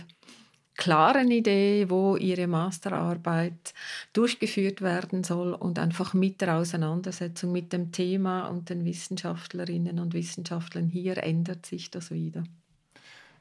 klaren 0.80 1.30
Idee, 1.30 1.90
wo 1.90 2.16
ihre 2.16 2.46
Masterarbeit 2.46 3.74
durchgeführt 4.14 4.80
werden 4.80 5.22
soll 5.24 5.52
und 5.52 5.78
einfach 5.78 6.14
mit 6.14 6.40
der 6.40 6.56
Auseinandersetzung 6.56 7.52
mit 7.52 7.74
dem 7.74 7.92
Thema 7.92 8.46
und 8.48 8.70
den 8.70 8.86
Wissenschaftlerinnen 8.86 9.98
und 9.98 10.14
Wissenschaftlern 10.14 10.88
hier 10.88 11.18
ändert 11.18 11.66
sich 11.66 11.90
das 11.90 12.10
wieder. 12.10 12.44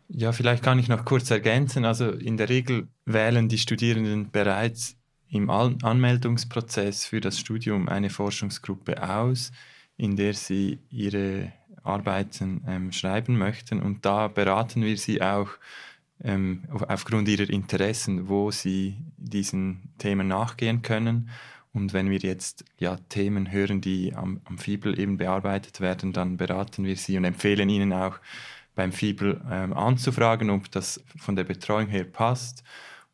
Ja, 0.09 0.33
vielleicht 0.33 0.63
kann 0.63 0.79
ich 0.79 0.89
noch 0.89 1.05
kurz 1.05 1.31
ergänzen. 1.31 1.85
Also 1.85 2.09
in 2.09 2.35
der 2.35 2.49
Regel 2.49 2.89
wählen 3.05 3.47
die 3.47 3.59
Studierenden 3.59 4.31
bereits 4.31 4.98
im 5.29 5.49
Anmeldungsprozess 5.49 7.05
für 7.05 7.21
das 7.21 7.39
Studium 7.39 7.87
eine 7.87 8.09
Forschungsgruppe 8.09 9.07
aus, 9.07 9.51
in 9.97 10.15
der 10.15 10.33
sie 10.33 10.79
ihre 10.89 11.51
Arbeiten 11.83 12.63
ähm, 12.67 12.91
schreiben 12.91 13.37
möchten. 13.37 13.81
Und 13.81 14.05
da 14.05 14.27
beraten 14.27 14.81
wir 14.81 14.97
sie 14.97 15.21
auch 15.21 15.49
ähm, 16.23 16.63
aufgrund 16.69 17.27
ihrer 17.27 17.49
Interessen, 17.49 18.27
wo 18.27 18.51
sie 18.51 18.97
diesen 19.17 19.93
Themen 19.97 20.27
nachgehen 20.27 20.81
können. 20.81 21.29
Und 21.73 21.93
wenn 21.93 22.09
wir 22.09 22.19
jetzt 22.19 22.65
ja, 22.79 22.97
Themen 23.09 23.51
hören, 23.51 23.81
die 23.81 24.13
am, 24.15 24.41
am 24.45 24.57
Fibel 24.57 24.99
eben 24.99 25.17
bearbeitet 25.17 25.79
werden, 25.79 26.13
dann 26.13 26.37
beraten 26.37 26.83
wir 26.83 26.95
sie 26.95 27.17
und 27.17 27.25
empfehlen 27.25 27.69
ihnen 27.69 27.93
auch 27.93 28.19
beim 28.75 28.91
Fibel 28.91 29.41
ähm, 29.51 29.73
anzufragen, 29.73 30.49
ob 30.49 30.71
das 30.71 31.03
von 31.17 31.35
der 31.35 31.43
Betreuung 31.43 31.87
her 31.87 32.05
passt. 32.05 32.63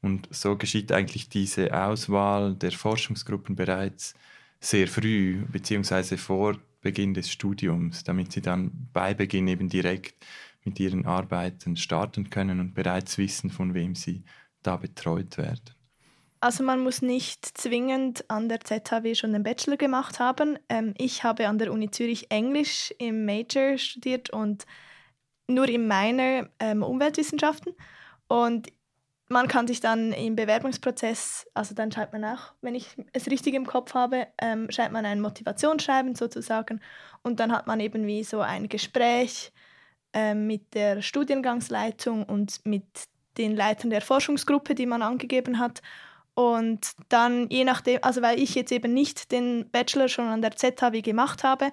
Und 0.05 0.27
so 0.29 0.55
geschieht 0.55 0.91
eigentlich 0.91 1.29
diese 1.29 1.73
Auswahl 1.73 2.53
der 2.53 2.71
Forschungsgruppen 2.71 3.55
bereits 3.55 4.13
sehr 4.59 4.87
früh, 4.87 5.43
beziehungsweise 5.51 6.19
vor 6.19 6.59
Beginn 6.81 7.15
des 7.15 7.31
Studiums, 7.31 8.03
damit 8.03 8.31
sie 8.31 8.43
dann 8.43 8.87
bei 8.93 9.15
Beginn 9.15 9.47
eben 9.47 9.67
direkt 9.67 10.13
mit 10.63 10.79
ihren 10.79 11.07
Arbeiten 11.07 11.75
starten 11.75 12.29
können 12.29 12.59
und 12.59 12.75
bereits 12.75 13.17
wissen, 13.17 13.49
von 13.49 13.73
wem 13.73 13.95
sie 13.95 14.21
da 14.61 14.77
betreut 14.77 15.39
werden. 15.39 15.71
Also 16.39 16.63
man 16.63 16.81
muss 16.81 17.01
nicht 17.01 17.57
zwingend 17.57 18.29
an 18.29 18.47
der 18.47 18.59
ZHW 18.59 19.15
schon 19.15 19.33
den 19.33 19.41
Bachelor 19.41 19.77
gemacht 19.77 20.19
haben. 20.19 20.59
Ähm, 20.69 20.93
ich 20.99 21.23
habe 21.23 21.47
an 21.47 21.57
der 21.57 21.73
Uni 21.73 21.89
Zürich 21.89 22.29
Englisch 22.29 22.93
im 22.99 23.25
Major 23.25 23.79
studiert 23.79 24.29
und 24.29 24.67
nur 25.47 25.67
im 25.67 25.87
Minor 25.87 26.47
ähm, 26.59 26.83
Umweltwissenschaften. 26.83 27.73
Und 28.27 28.71
man 29.27 29.47
kann 29.47 29.67
sich 29.67 29.79
dann 29.79 30.11
im 30.11 30.35
Bewerbungsprozess, 30.35 31.47
also 31.53 31.73
dann 31.73 31.91
schreibt 31.91 32.13
man 32.13 32.23
auch, 32.25 32.53
wenn 32.61 32.75
ich 32.75 32.95
es 33.13 33.27
richtig 33.27 33.55
im 33.55 33.65
Kopf 33.65 33.93
habe, 33.93 34.27
ähm, 34.39 34.69
schreibt 34.69 34.91
man 34.91 35.05
ein 35.05 35.21
Motivationsschreiben 35.21 36.15
sozusagen 36.15 36.79
und 37.23 37.39
dann 37.39 37.51
hat 37.51 37.65
man 37.65 37.79
eben 37.79 38.05
wie 38.05 38.23
so 38.23 38.41
ein 38.41 38.69
Gespräch 38.69 39.51
ähm, 40.13 40.45
mit 40.47 40.73
der 40.75 41.01
Studiengangsleitung 41.01 42.23
und 42.23 42.65
mit 42.65 42.85
den 43.37 43.55
Leitern 43.55 43.89
der 43.89 44.01
Forschungsgruppe, 44.01 44.75
die 44.75 44.85
man 44.85 45.01
angegeben 45.01 45.59
hat. 45.59 45.81
Und 46.35 46.91
dann 47.09 47.49
je 47.49 47.63
nachdem, 47.63 47.99
also 48.03 48.21
weil 48.21 48.39
ich 48.39 48.55
jetzt 48.55 48.71
eben 48.71 48.93
nicht 48.93 49.31
den 49.31 49.69
Bachelor 49.71 50.07
schon 50.07 50.27
an 50.27 50.41
der 50.41 50.55
ZHW 50.55 51.01
gemacht 51.01 51.43
habe, 51.43 51.71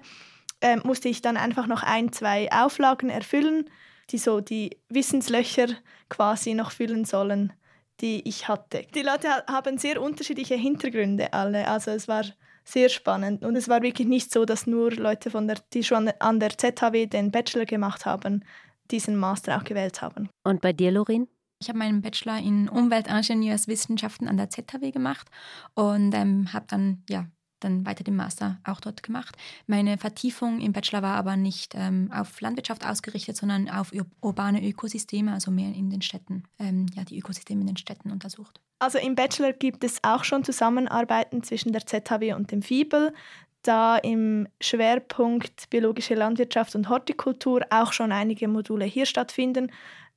äh, 0.61 0.77
musste 0.77 1.09
ich 1.09 1.21
dann 1.21 1.37
einfach 1.37 1.67
noch 1.67 1.83
ein, 1.83 2.11
zwei 2.11 2.51
Auflagen 2.51 3.09
erfüllen 3.09 3.69
die 4.09 4.17
so 4.17 4.41
die 4.41 4.77
Wissenslöcher 4.89 5.67
quasi 6.09 6.53
noch 6.53 6.71
füllen 6.71 7.05
sollen, 7.05 7.53
die 8.01 8.27
ich 8.27 8.47
hatte. 8.47 8.85
Die 8.93 9.01
Leute 9.01 9.27
haben 9.47 9.77
sehr 9.77 10.01
unterschiedliche 10.01 10.55
Hintergründe 10.55 11.33
alle, 11.33 11.67
also 11.67 11.91
es 11.91 12.07
war 12.07 12.23
sehr 12.65 12.89
spannend 12.89 13.43
und 13.43 13.55
es 13.55 13.67
war 13.67 13.81
wirklich 13.81 14.07
nicht 14.07 14.31
so, 14.31 14.45
dass 14.45 14.67
nur 14.67 14.91
Leute 14.91 15.29
von 15.29 15.47
der, 15.47 15.57
die 15.73 15.83
schon 15.83 16.09
an 16.19 16.39
der 16.39 16.57
ZHW 16.57 17.07
den 17.07 17.31
Bachelor 17.31 17.65
gemacht 17.65 18.05
haben, 18.05 18.43
diesen 18.91 19.15
Master 19.15 19.57
auch 19.57 19.63
gewählt 19.63 20.01
haben. 20.01 20.29
Und 20.43 20.61
bei 20.61 20.73
dir, 20.73 20.91
Lorin? 20.91 21.27
Ich 21.59 21.69
habe 21.69 21.79
meinen 21.79 22.01
Bachelor 22.01 22.39
in 22.39 22.67
Umweltingenieurswissenschaften 22.67 24.27
an 24.27 24.37
der 24.37 24.49
ZHW 24.49 24.91
gemacht 24.91 25.29
und 25.75 26.13
ähm, 26.13 26.51
habe 26.51 26.65
dann 26.67 27.03
ja 27.09 27.25
dann 27.63 27.85
weiter 27.85 28.03
den 28.03 28.15
Master 28.15 28.59
auch 28.63 28.79
dort 28.79 29.03
gemacht. 29.03 29.35
Meine 29.67 29.97
Vertiefung 29.97 30.59
im 30.59 30.73
Bachelor 30.73 31.01
war 31.01 31.15
aber 31.15 31.35
nicht 31.35 31.73
ähm, 31.75 32.11
auf 32.13 32.41
Landwirtschaft 32.41 32.85
ausgerichtet, 32.85 33.37
sondern 33.37 33.69
auf 33.69 33.91
urbane 34.21 34.65
Ökosysteme, 34.67 35.33
also 35.33 35.51
mehr 35.51 35.73
in 35.73 35.89
den 35.89 36.01
Städten, 36.01 36.43
ähm, 36.59 36.87
ja, 36.95 37.03
die 37.03 37.17
Ökosysteme 37.17 37.61
in 37.61 37.67
den 37.67 37.77
Städten 37.77 38.11
untersucht. 38.11 38.59
Also 38.79 38.97
im 38.97 39.15
Bachelor 39.15 39.53
gibt 39.53 39.83
es 39.83 40.03
auch 40.03 40.23
schon 40.23 40.43
Zusammenarbeiten 40.43 41.41
zwischen 41.43 41.71
der 41.71 41.85
ZHW 41.85 42.33
und 42.33 42.51
dem 42.51 42.61
FIBEL, 42.61 43.13
da 43.61 43.97
im 43.97 44.47
Schwerpunkt 44.59 45.69
biologische 45.69 46.15
Landwirtschaft 46.15 46.75
und 46.75 46.89
Hortikultur 46.89 47.61
auch 47.69 47.93
schon 47.93 48.11
einige 48.11 48.47
Module 48.47 48.85
hier 48.85 49.05
stattfinden. 49.05 49.71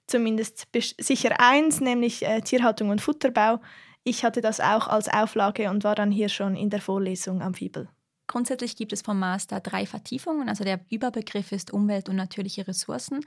Zumindest 0.07 0.67
sicher 0.99 1.37
eins, 1.39 1.81
nämlich 1.81 2.25
äh, 2.25 2.41
Tierhaltung 2.41 2.91
und 2.91 3.01
Futterbau 3.01 3.61
ich 4.07 4.25
hatte 4.25 4.41
das 4.41 4.61
auch 4.61 4.87
als 4.87 5.09
Auflage 5.09 5.69
und 5.69 5.83
war 5.83 5.97
dann 5.97 6.13
hier 6.13 6.29
schon 6.29 6.55
in 6.55 6.71
der 6.71 6.81
Vorlesung 6.81 7.43
am 7.43 7.55
Fibel. 7.55 7.89
Grundsätzlich 8.29 8.77
gibt 8.77 8.93
es 8.93 9.03
vom 9.03 9.19
Master 9.19 9.59
drei 9.59 9.85
Vertiefungen. 9.85 10.49
Also 10.49 10.63
der 10.63 10.81
Überbegriff 10.91 11.51
ist 11.51 11.73
Umwelt 11.73 12.09
und 12.09 12.15
natürliche 12.15 12.67
Ressourcen. 12.69 13.21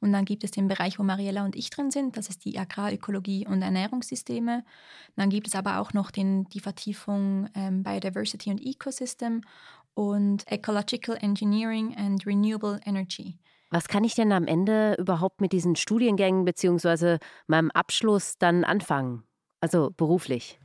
Und 0.00 0.12
dann 0.12 0.24
gibt 0.24 0.42
es 0.42 0.50
den 0.50 0.66
Bereich, 0.66 0.98
wo 0.98 1.04
Mariella 1.04 1.44
und 1.44 1.54
ich 1.54 1.70
drin 1.70 1.92
sind. 1.92 2.16
Das 2.16 2.28
ist 2.28 2.44
die 2.44 2.58
Agrarökologie 2.58 3.46
und 3.46 3.62
Ernährungssysteme. 3.62 4.64
Dann 5.16 5.30
gibt 5.30 5.46
es 5.46 5.54
aber 5.54 5.78
auch 5.78 5.92
noch 5.92 6.10
den, 6.10 6.44
die 6.48 6.60
Vertiefung 6.60 7.48
ähm, 7.54 7.84
Biodiversity 7.84 8.50
und 8.50 8.64
Ecosystem 8.64 9.42
und 9.94 10.50
Ecological 10.50 11.16
Engineering 11.20 11.96
and 11.96 12.26
Renewable 12.26 12.80
Energy. 12.84 13.38
Was 13.70 13.86
kann 13.86 14.02
ich 14.02 14.14
denn 14.14 14.32
am 14.32 14.46
Ende 14.46 14.94
überhaupt 14.98 15.40
mit 15.40 15.52
diesen 15.52 15.76
Studiengängen 15.76 16.44
bzw. 16.44 17.18
meinem 17.46 17.70
Abschluss 17.70 18.36
dann 18.38 18.64
anfangen? 18.64 19.24
Also 19.64 19.94
beruflich? 19.96 20.58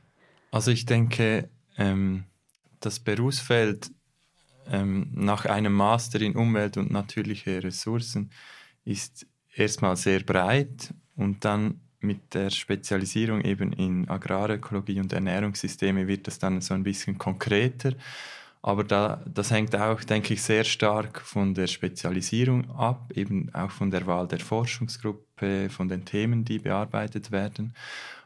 Also 0.50 0.70
ich 0.70 0.84
denke, 0.84 1.48
ähm, 1.78 2.24
das 2.80 3.00
Berufsfeld 3.00 3.90
ähm, 4.70 5.08
nach 5.14 5.46
einem 5.46 5.72
Master 5.72 6.20
in 6.20 6.36
Umwelt 6.36 6.76
und 6.76 6.90
natürliche 6.90 7.62
Ressourcen 7.64 8.30
ist 8.84 9.26
erstmal 9.54 9.96
sehr 9.96 10.20
breit 10.20 10.92
und 11.16 11.46
dann 11.46 11.80
mit 12.00 12.34
der 12.34 12.50
Spezialisierung 12.50 13.40
eben 13.40 13.72
in 13.72 14.06
Agrarökologie 14.06 15.00
und 15.00 15.14
Ernährungssysteme 15.14 16.06
wird 16.06 16.26
das 16.26 16.38
dann 16.38 16.60
so 16.60 16.74
ein 16.74 16.82
bisschen 16.82 17.16
konkreter. 17.16 17.94
Aber 18.60 18.84
da, 18.84 19.24
das 19.26 19.50
hängt 19.50 19.74
auch, 19.74 20.04
denke 20.04 20.34
ich, 20.34 20.42
sehr 20.42 20.64
stark 20.64 21.22
von 21.22 21.54
der 21.54 21.68
Spezialisierung 21.68 22.70
ab, 22.72 23.10
eben 23.14 23.48
auch 23.54 23.70
von 23.70 23.90
der 23.90 24.06
Wahl 24.06 24.28
der 24.28 24.40
Forschungsgruppe, 24.40 25.70
von 25.70 25.88
den 25.88 26.04
Themen, 26.04 26.44
die 26.44 26.58
bearbeitet 26.58 27.30
werden. 27.32 27.72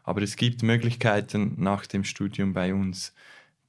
Aber 0.04 0.23
es 0.23 0.37
gibt 0.37 0.62
Möglichkeiten 0.62 1.54
nach 1.56 1.87
dem 1.87 2.04
Studium 2.04 2.52
bei 2.52 2.73
uns, 2.73 3.14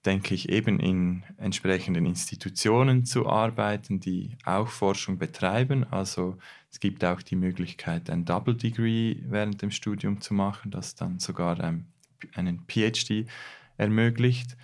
denke 0.05 0.35
ich, 0.35 0.49
eben 0.49 0.79
in 0.79 1.23
entsprechenden 1.37 2.05
Institutionen 2.05 3.05
zu 3.05 3.27
arbeiten, 3.27 3.99
die 3.99 4.37
auch 4.43 4.67
Forschung 4.67 5.17
betreiben. 5.17 5.85
Also 5.89 6.37
es 6.69 6.79
gibt 6.79 7.03
auch 7.03 7.21
die 7.21 7.37
Möglichkeit, 7.37 8.09
ein 8.09 8.25
Double 8.25 8.53
Degree 8.53 9.15
während 9.21 9.61
dem 9.61 9.71
Studium 9.71 10.21
zu 10.21 10.33
machen, 10.33 10.69
das 10.69 10.93
dann 10.93 11.19
sogar 11.19 11.59
einen 12.35 12.59
PhD 12.67 13.25
ermöglicht 13.77 14.55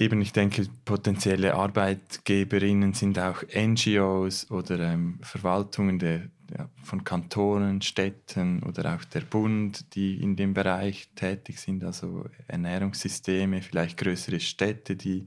eben, 0.00 0.20
ich 0.22 0.32
denke, 0.32 0.66
potenzielle 0.84 1.54
Arbeitgeberinnen 1.54 2.94
sind 2.94 3.18
auch 3.18 3.42
NGOs 3.54 4.50
oder 4.50 4.80
ähm, 4.80 5.18
Verwaltungen 5.20 5.98
der, 5.98 6.30
ja, 6.56 6.68
von 6.82 7.04
Kantonen, 7.04 7.82
Städten 7.82 8.62
oder 8.62 8.96
auch 8.96 9.04
der 9.04 9.20
Bund, 9.20 9.94
die 9.94 10.20
in 10.20 10.36
dem 10.36 10.54
Bereich 10.54 11.10
tätig 11.14 11.60
sind, 11.60 11.84
also 11.84 12.24
Ernährungssysteme, 12.48 13.62
vielleicht 13.62 13.98
größere 13.98 14.40
Städte, 14.40 14.96
die 14.96 15.26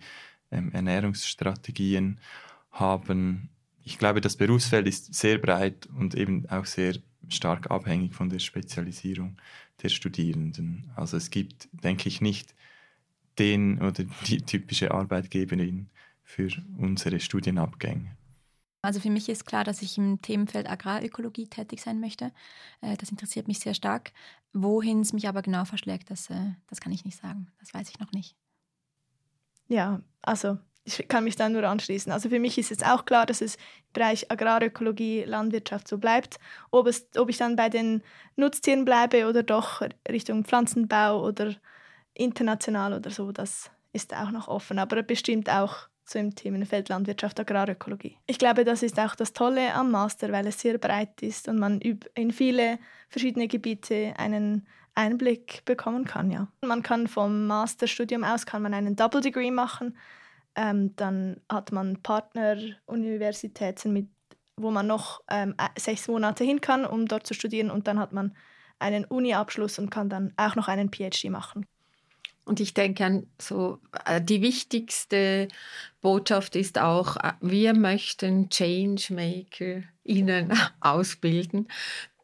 ähm, 0.51 0.71
Ernährungsstrategien 0.71 2.19
haben. 2.71 3.49
Ich 3.83 3.99
glaube, 3.99 4.21
das 4.21 4.37
Berufsfeld 4.37 4.87
ist 4.87 5.13
sehr 5.13 5.37
breit 5.37 5.87
und 5.97 6.15
eben 6.15 6.49
auch 6.49 6.65
sehr 6.65 6.95
stark 7.29 7.69
abhängig 7.69 8.15
von 8.15 8.29
der 8.29 8.39
Spezialisierung 8.39 9.37
der 9.81 9.89
Studierenden. 9.89 10.91
Also 10.95 11.15
es 11.15 11.29
gibt, 11.29 11.69
denke 11.71 12.09
ich, 12.09 12.21
nicht 12.21 12.55
den 13.39 13.81
oder 13.81 14.03
die 14.27 14.41
typische 14.41 14.91
Arbeitgeberin 14.91 15.89
für 16.23 16.49
unsere 16.77 17.19
Studienabgänge. 17.19 18.15
Also 18.81 18.99
für 18.99 19.09
mich 19.09 19.29
ist 19.29 19.45
klar, 19.45 19.63
dass 19.63 19.81
ich 19.81 19.97
im 19.97 20.21
Themenfeld 20.21 20.69
Agrarökologie 20.69 21.47
tätig 21.47 21.81
sein 21.81 22.01
möchte. 22.01 22.33
Äh, 22.81 22.97
das 22.97 23.11
interessiert 23.11 23.47
mich 23.47 23.59
sehr 23.59 23.73
stark. 23.73 24.11
Wohin 24.51 24.99
es 24.99 25.13
mich 25.13 25.27
aber 25.27 25.41
genau 25.41 25.63
verschlägt, 25.63 26.11
das, 26.11 26.29
äh, 26.29 26.51
das 26.67 26.81
kann 26.81 26.91
ich 26.91 27.05
nicht 27.05 27.17
sagen. 27.17 27.47
Das 27.59 27.73
weiß 27.73 27.89
ich 27.89 27.99
noch 27.99 28.11
nicht. 28.11 28.35
Ja, 29.69 30.01
also 30.21 30.57
ich 30.83 31.07
kann 31.07 31.23
mich 31.23 31.37
da 31.37 31.47
nur 31.47 31.63
anschließen. 31.63 32.11
Also 32.11 32.27
für 32.27 32.39
mich 32.39 32.57
ist 32.57 32.71
jetzt 32.71 32.85
auch 32.85 33.05
klar, 33.05 33.25
dass 33.25 33.39
es 33.39 33.55
im 33.55 33.61
Bereich 33.93 34.29
Agrarökologie, 34.29 35.23
Landwirtschaft 35.23 35.87
so 35.87 35.97
bleibt. 35.97 36.39
Ob, 36.69 36.87
es, 36.87 37.07
ob 37.15 37.29
ich 37.29 37.37
dann 37.37 37.55
bei 37.55 37.69
den 37.69 38.03
Nutztieren 38.35 38.83
bleibe 38.83 39.27
oder 39.27 39.43
doch 39.43 39.81
Richtung 40.09 40.43
Pflanzenbau 40.43 41.25
oder 41.25 41.55
international 42.13 42.93
oder 42.93 43.09
so, 43.09 43.31
das 43.31 43.71
ist 43.91 44.15
auch 44.15 44.31
noch 44.31 44.47
offen, 44.47 44.79
aber 44.79 45.03
bestimmt 45.03 45.49
auch 45.49 45.89
so 46.05 46.19
im 46.19 46.35
Themenfeld 46.35 46.89
Landwirtschaft, 46.89 47.39
Agrarökologie. 47.39 48.17
Ich 48.27 48.37
glaube, 48.37 48.65
das 48.65 48.83
ist 48.83 48.99
auch 48.99 49.15
das 49.15 49.33
Tolle 49.33 49.73
am 49.73 49.91
Master, 49.91 50.31
weil 50.31 50.47
es 50.47 50.59
sehr 50.59 50.77
breit 50.77 51.21
ist 51.21 51.47
und 51.47 51.59
man 51.59 51.79
in 51.79 52.31
viele 52.31 52.79
verschiedene 53.09 53.47
Gebiete 53.47 54.13
einen 54.17 54.67
Einblick 54.95 55.63
bekommen 55.65 56.05
kann. 56.05 56.29
Ja. 56.29 56.47
Man 56.61 56.83
kann 56.83 57.07
vom 57.07 57.47
Masterstudium 57.47 58.23
aus 58.23 58.45
kann 58.45 58.61
man 58.61 58.73
einen 58.73 58.95
Double 58.95 59.21
Degree 59.21 59.51
machen. 59.51 59.97
Ähm, 60.55 60.95
dann 60.95 61.41
hat 61.49 61.71
man 61.71 62.01
Partneruniversitäten 62.03 64.09
wo 64.55 64.69
man 64.69 64.85
noch 64.85 65.23
ähm, 65.29 65.55
sechs 65.77 66.07
Monate 66.07 66.43
hin 66.43 66.61
kann, 66.61 66.85
um 66.85 67.07
dort 67.07 67.25
zu 67.25 67.33
studieren 67.33 67.71
und 67.71 67.87
dann 67.87 67.99
hat 67.99 68.13
man 68.13 68.35
einen 68.77 69.03
Uni-Abschluss 69.05 69.79
und 69.79 69.89
kann 69.89 70.09
dann 70.09 70.31
auch 70.37 70.55
noch 70.55 70.67
einen 70.67 70.91
PhD 70.91 71.31
machen. 71.31 71.65
Und 72.45 72.59
ich 72.59 72.73
denke, 72.73 73.25
so 73.39 73.79
äh, 74.05 74.21
die 74.21 74.41
wichtigste 74.41 75.47
Botschaft 76.01 76.55
ist 76.55 76.77
auch, 76.77 77.15
äh, 77.17 77.33
wir 77.41 77.73
möchten 77.73 78.49
Changemaker 78.49 79.83
ihnen 80.03 80.51
ausbilden, 80.81 81.67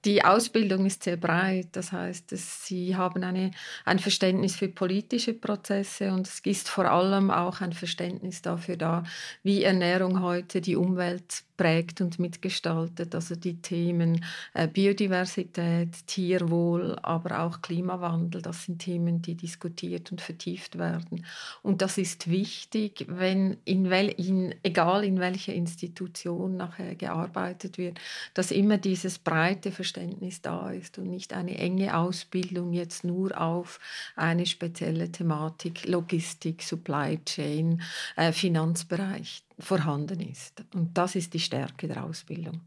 die 0.06 0.24
Ausbildung 0.24 0.86
ist 0.86 1.04
sehr 1.04 1.18
breit. 1.18 1.68
Das 1.74 1.92
heißt, 1.92 2.30
sie 2.30 2.96
haben 2.96 3.24
eine, 3.24 3.52
ein 3.86 4.00
Verständnis 4.00 4.56
für 4.56 4.70
politische 4.70 5.34
Prozesse 5.34 6.12
und 6.12 6.28
es 6.28 6.40
ist 6.40 6.70
vor 6.70 6.86
allem 6.86 7.32
auch 7.32 7.62
ein 7.62 7.74
Verständnis 7.74 8.42
dafür 8.42 8.78
da, 8.78 9.04
wie 9.44 9.64
Ernährung 9.64 10.22
heute 10.22 10.62
die 10.62 10.76
Umwelt 10.76 11.44
prägt 11.58 12.00
und 12.00 12.20
mitgestaltet. 12.20 13.14
Also 13.14 13.36
die 13.36 13.62
Themen 13.62 14.24
äh, 14.54 14.70
Biodiversität, 14.70 16.08
Tierwohl, 16.08 16.98
aber 17.02 17.42
auch 17.42 17.62
Klimawandel, 17.62 18.42
das 18.42 18.64
sind 18.64 18.80
Themen, 18.80 19.22
die 19.22 19.36
diskutiert 19.36 20.10
und 20.12 20.22
vertieft 20.22 20.78
werden. 20.78 21.26
Und 21.62 21.82
das 21.82 21.98
ist 21.98 22.30
wichtig, 22.30 23.06
wenn 23.10 23.58
in, 23.66 23.90
wel, 23.90 24.08
in 24.08 24.56
egal 24.64 25.04
in 25.04 25.20
welcher 25.20 25.54
Institution 25.54 26.56
nachher 26.56 26.96
gearbeitet 26.96 27.78
wird, 27.78 28.00
dass 28.34 28.52
immer 28.52 28.78
dieses 28.78 29.20
breite 29.20 29.74
Verständnis 29.74 29.89
da 29.94 30.72
ist 30.72 30.98
und 30.98 31.10
nicht 31.10 31.34
eine 31.34 31.58
enge 31.58 31.98
Ausbildung 31.98 32.74
jetzt 32.74 33.04
nur 33.04 33.40
auf 33.40 33.80
eine 34.16 34.46
spezielle 34.46 35.12
Thematik, 35.12 35.88
Logistik, 35.88 36.64
Supply 36.64 37.20
Chain, 37.26 37.82
äh, 38.16 38.32
Finanzbereich 38.32 39.44
vorhanden 39.60 40.22
ist. 40.22 40.64
Und 40.74 40.98
das 40.98 41.16
ist 41.16 41.34
die 41.34 41.40
Stärke 41.40 41.88
der 41.88 42.04
Ausbildung. 42.04 42.62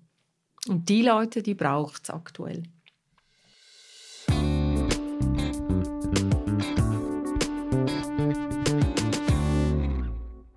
Und 0.69 0.89
die 0.89 1.03
Leute, 1.03 1.43
die 1.43 1.55
braucht 1.55 2.05
es 2.05 2.11
aktuell. 2.11 2.63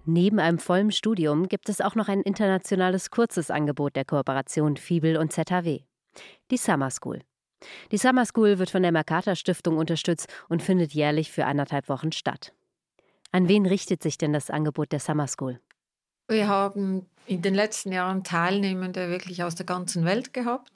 Neben 0.08 0.40
einem 0.40 0.60
vollen 0.60 0.92
Studium 0.92 1.50
gibt 1.50 1.68
es 1.68 1.82
auch 1.82 1.96
noch 1.96 2.08
ein 2.08 2.22
internationales 2.22 3.10
kurzes 3.10 3.52
Angebot 3.52 3.96
der 3.96 4.06
Kooperation 4.06 4.78
Fibel 4.78 5.18
und 5.18 5.34
ZHW. 5.34 5.82
Die 6.52 6.58
Summer 6.58 6.90
School. 6.90 7.22
Die 7.92 7.98
Summer 7.98 8.26
School 8.26 8.60
wird 8.60 8.70
von 8.70 8.84
der 8.84 8.92
Mercator 8.92 9.36
Stiftung 9.36 9.78
unterstützt 9.78 10.28
und 10.50 10.62
findet 10.62 10.94
jährlich 10.94 11.32
für 11.32 11.46
anderthalb 11.46 11.90
Wochen 11.90 12.12
statt. 12.12 12.54
An 13.32 13.48
wen 13.48 13.66
richtet 13.66 14.04
sich 14.04 14.18
denn 14.18 14.34
das 14.34 14.50
Angebot 14.50 14.92
der 14.92 15.00
Summer 15.00 15.28
School? 15.28 15.60
Wir 16.28 16.48
haben 16.48 17.06
in 17.28 17.42
den 17.42 17.56
letzten 17.56 17.92
Jahren 17.92 18.24
Teilnehmende 18.24 19.10
wirklich 19.10 19.44
aus 19.44 19.56
der 19.56 19.66
ganzen 19.66 20.06
Welt 20.06 20.34
gehabt. 20.34 20.72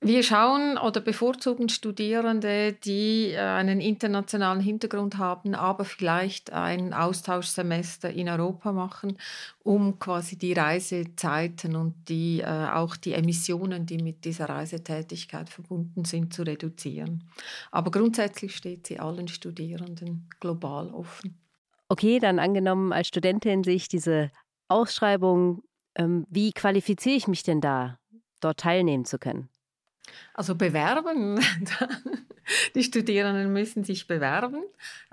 Wir 0.00 0.22
schauen 0.22 0.78
oder 0.78 1.00
bevorzugen 1.00 1.68
Studierende, 1.68 2.72
die 2.72 3.32
äh, 3.32 3.38
einen 3.38 3.80
internationalen 3.80 4.60
Hintergrund 4.60 5.18
haben, 5.18 5.56
aber 5.56 5.84
vielleicht 5.84 6.52
ein 6.52 6.94
Austauschsemester 6.94 8.08
in 8.10 8.28
Europa 8.28 8.70
machen, 8.70 9.18
um 9.64 9.98
quasi 9.98 10.36
die 10.36 10.52
Reisezeiten 10.52 11.74
und 11.74 11.94
die, 12.08 12.42
äh, 12.42 12.46
auch 12.46 12.94
die 12.94 13.14
Emissionen, 13.14 13.86
die 13.86 13.98
mit 13.98 14.24
dieser 14.24 14.48
Reisetätigkeit 14.48 15.48
verbunden 15.48 16.04
sind, 16.04 16.32
zu 16.32 16.42
reduzieren. 16.44 17.24
Aber 17.72 17.90
grundsätzlich 17.90 18.54
steht 18.54 18.86
sie 18.86 19.00
allen 19.00 19.26
Studierenden 19.26 20.28
global 20.38 20.90
offen. 20.90 21.36
Okay, 21.88 22.20
dann 22.20 22.38
angenommen, 22.38 22.92
als 22.92 23.08
Studentin 23.08 23.64
sehe 23.64 23.74
ich 23.74 23.88
diese 23.88 24.30
Ausschreibung, 24.68 25.62
ähm, 25.96 26.26
wie 26.30 26.52
qualifiziere 26.52 27.16
ich 27.16 27.28
mich 27.28 27.42
denn 27.42 27.60
da, 27.60 27.98
dort 28.40 28.60
teilnehmen 28.60 29.04
zu 29.04 29.18
können? 29.18 29.48
Also 30.34 30.54
bewerben. 30.54 31.40
Die 32.74 32.82
Studierenden 32.82 33.52
müssen 33.52 33.84
sich 33.84 34.06
bewerben. 34.06 34.62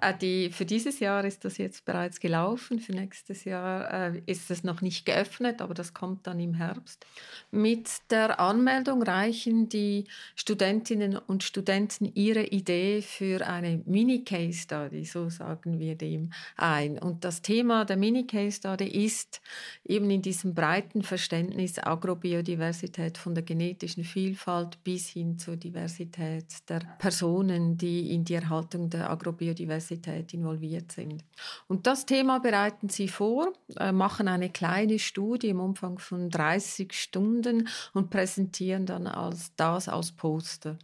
Äh, 0.01 0.13
die, 0.17 0.49
für 0.51 0.65
dieses 0.65 0.99
Jahr 0.99 1.25
ist 1.25 1.45
das 1.45 1.57
jetzt 1.57 1.85
bereits 1.85 2.19
gelaufen. 2.19 2.79
Für 2.79 2.93
nächstes 2.93 3.43
Jahr 3.43 4.13
äh, 4.13 4.21
ist 4.25 4.51
es 4.51 4.63
noch 4.63 4.81
nicht 4.81 5.05
geöffnet, 5.05 5.61
aber 5.61 5.73
das 5.73 5.93
kommt 5.93 6.27
dann 6.27 6.39
im 6.39 6.53
Herbst. 6.53 7.05
Mit 7.51 7.89
der 8.09 8.39
Anmeldung 8.39 9.03
reichen 9.03 9.69
die 9.69 10.05
Studentinnen 10.35 11.17
und 11.17 11.43
Studenten 11.43 12.11
ihre 12.13 12.43
Idee 12.43 13.01
für 13.01 13.45
eine 13.45 13.81
Mini-Case 13.85 14.59
Study, 14.59 15.05
so 15.05 15.29
sagen 15.29 15.79
wir 15.79 15.95
dem, 15.95 16.31
ein. 16.55 16.97
Und 16.97 17.25
das 17.25 17.41
Thema 17.41 17.85
der 17.85 17.97
Mini-Case 17.97 18.57
Study 18.57 19.05
ist 19.05 19.41
eben 19.83 20.09
in 20.09 20.21
diesem 20.21 20.53
breiten 20.53 21.01
Verständnis 21.01 21.79
Agrobiodiversität 21.79 23.17
von 23.17 23.35
der 23.35 23.43
genetischen 23.43 24.03
Vielfalt 24.03 24.83
bis 24.85 25.09
hin 25.09 25.37
zur 25.39 25.57
Diversität 25.57 26.69
der 26.69 26.79
Personen, 26.99 27.75
die 27.75 28.13
in 28.13 28.23
die 28.23 28.35
Erhaltung 28.35 28.89
der 28.89 29.09
Agrobiodiversität 29.09 30.31
involviert 30.33 30.91
sind. 30.91 31.25
Und 31.67 31.87
das 31.87 32.05
Thema 32.05 32.39
bereiten 32.39 32.87
sie 32.87 33.07
vor, 33.07 33.51
äh, 33.77 33.91
machen 33.91 34.27
eine 34.27 34.49
kleine 34.49 34.99
Studie 34.99 35.49
im 35.49 35.59
Umfang 35.59 35.97
von 35.97 36.29
30 36.29 36.93
Stunden 36.93 37.67
und 37.93 38.11
präsentieren 38.11 38.85
dann 38.85 39.07
als, 39.07 39.55
das 39.55 39.89
als 39.89 40.11
Poster 40.11 40.77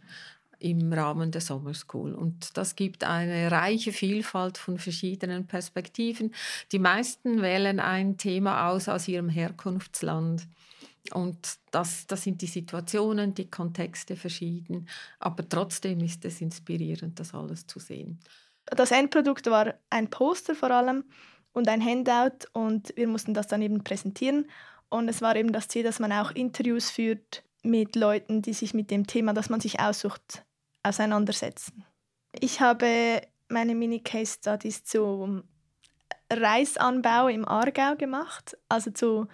im 0.58 0.92
Rahmen 0.92 1.30
der 1.30 1.40
Summer 1.40 1.74
School. 1.74 2.12
Und 2.12 2.56
das 2.56 2.74
gibt 2.74 3.04
eine 3.04 3.52
reiche 3.52 3.92
Vielfalt 3.92 4.58
von 4.58 4.78
verschiedenen 4.78 5.46
Perspektiven. 5.46 6.34
Die 6.72 6.80
meisten 6.80 7.40
wählen 7.40 7.78
ein 7.78 8.16
Thema 8.16 8.68
aus 8.68 8.88
aus 8.88 9.06
ihrem 9.06 9.28
Herkunftsland. 9.28 10.48
Und 11.10 11.58
das, 11.72 12.06
das 12.06 12.22
sind 12.22 12.40
die 12.42 12.46
Situationen, 12.46 13.34
die 13.34 13.50
Kontexte 13.50 14.16
verschieden. 14.16 14.88
Aber 15.18 15.48
trotzdem 15.48 16.00
ist 16.00 16.24
es 16.24 16.40
inspirierend, 16.40 17.18
das 17.18 17.34
alles 17.34 17.66
zu 17.66 17.80
sehen. 17.80 18.20
Das 18.66 18.92
Endprodukt 18.92 19.46
war 19.46 19.74
ein 19.90 20.08
Poster 20.08 20.54
vor 20.54 20.70
allem 20.70 21.04
und 21.52 21.68
ein 21.68 21.84
Handout 21.84 22.46
und 22.52 22.92
wir 22.96 23.08
mussten 23.08 23.34
das 23.34 23.48
dann 23.48 23.62
eben 23.62 23.82
präsentieren. 23.82 24.48
Und 24.88 25.08
es 25.08 25.20
war 25.20 25.34
eben 25.36 25.52
das 25.52 25.68
Ziel, 25.68 25.82
dass 25.82 25.98
man 25.98 26.12
auch 26.12 26.30
Interviews 26.30 26.90
führt 26.90 27.42
mit 27.62 27.96
Leuten, 27.96 28.42
die 28.42 28.52
sich 28.52 28.74
mit 28.74 28.90
dem 28.90 29.06
Thema, 29.06 29.32
das 29.32 29.50
man 29.50 29.60
sich 29.60 29.80
aussucht, 29.80 30.44
auseinandersetzen. 30.82 31.84
Ich 32.38 32.60
habe 32.60 33.22
meine 33.48 33.74
Mini-Case-Studies 33.74 34.84
zum 34.84 35.44
Reisanbau 36.30 37.28
im 37.28 37.46
Aargau 37.46 37.96
gemacht, 37.96 38.56
also 38.68 38.90
zu 38.90 39.28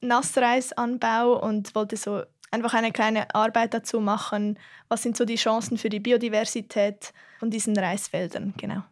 Nassreisanbau 0.00 1.40
und 1.42 1.74
wollte 1.74 1.96
so 1.96 2.22
einfach 2.50 2.74
eine 2.74 2.92
kleine 2.92 3.34
Arbeit 3.34 3.74
dazu 3.74 4.00
machen. 4.00 4.58
Was 4.88 5.02
sind 5.02 5.16
so 5.16 5.24
die 5.24 5.36
Chancen 5.36 5.78
für 5.78 5.88
die 5.88 6.00
Biodiversität 6.00 7.12
von 7.38 7.50
diesen 7.50 7.76
Reisfeldern? 7.76 8.54
Genau. 8.56 8.82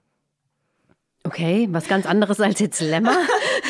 Okay, 1.24 1.66
was 1.70 1.88
ganz 1.88 2.06
anderes 2.06 2.40
als 2.40 2.60
jetzt 2.60 2.80
Lämmer. 2.80 3.16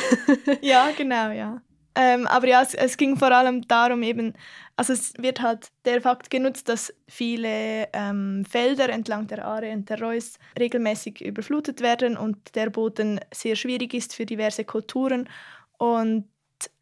ja, 0.60 0.90
genau, 0.96 1.30
ja. 1.30 1.62
Ähm, 1.98 2.26
aber 2.26 2.46
ja, 2.46 2.60
es, 2.60 2.74
es, 2.74 2.98
ging 2.98 3.16
vor 3.16 3.32
allem 3.32 3.66
darum 3.66 4.02
eben, 4.02 4.34
also 4.76 4.92
es 4.92 5.14
wird 5.16 5.40
halt 5.40 5.68
der 5.86 6.02
Fakt 6.02 6.28
genutzt, 6.28 6.68
dass 6.68 6.92
viele 7.08 7.88
ähm, 7.94 8.44
Felder 8.44 8.90
entlang 8.90 9.26
der 9.28 9.46
Aare 9.46 9.72
und 9.72 9.88
der 9.88 10.02
Reuss 10.02 10.38
regelmäßig 10.58 11.24
überflutet 11.24 11.80
werden 11.80 12.18
und 12.18 12.54
der 12.54 12.68
Boden 12.68 13.18
sehr 13.32 13.56
schwierig 13.56 13.94
ist 13.94 14.14
für 14.14 14.26
diverse 14.26 14.66
Kulturen. 14.66 15.26
Und 15.78 16.28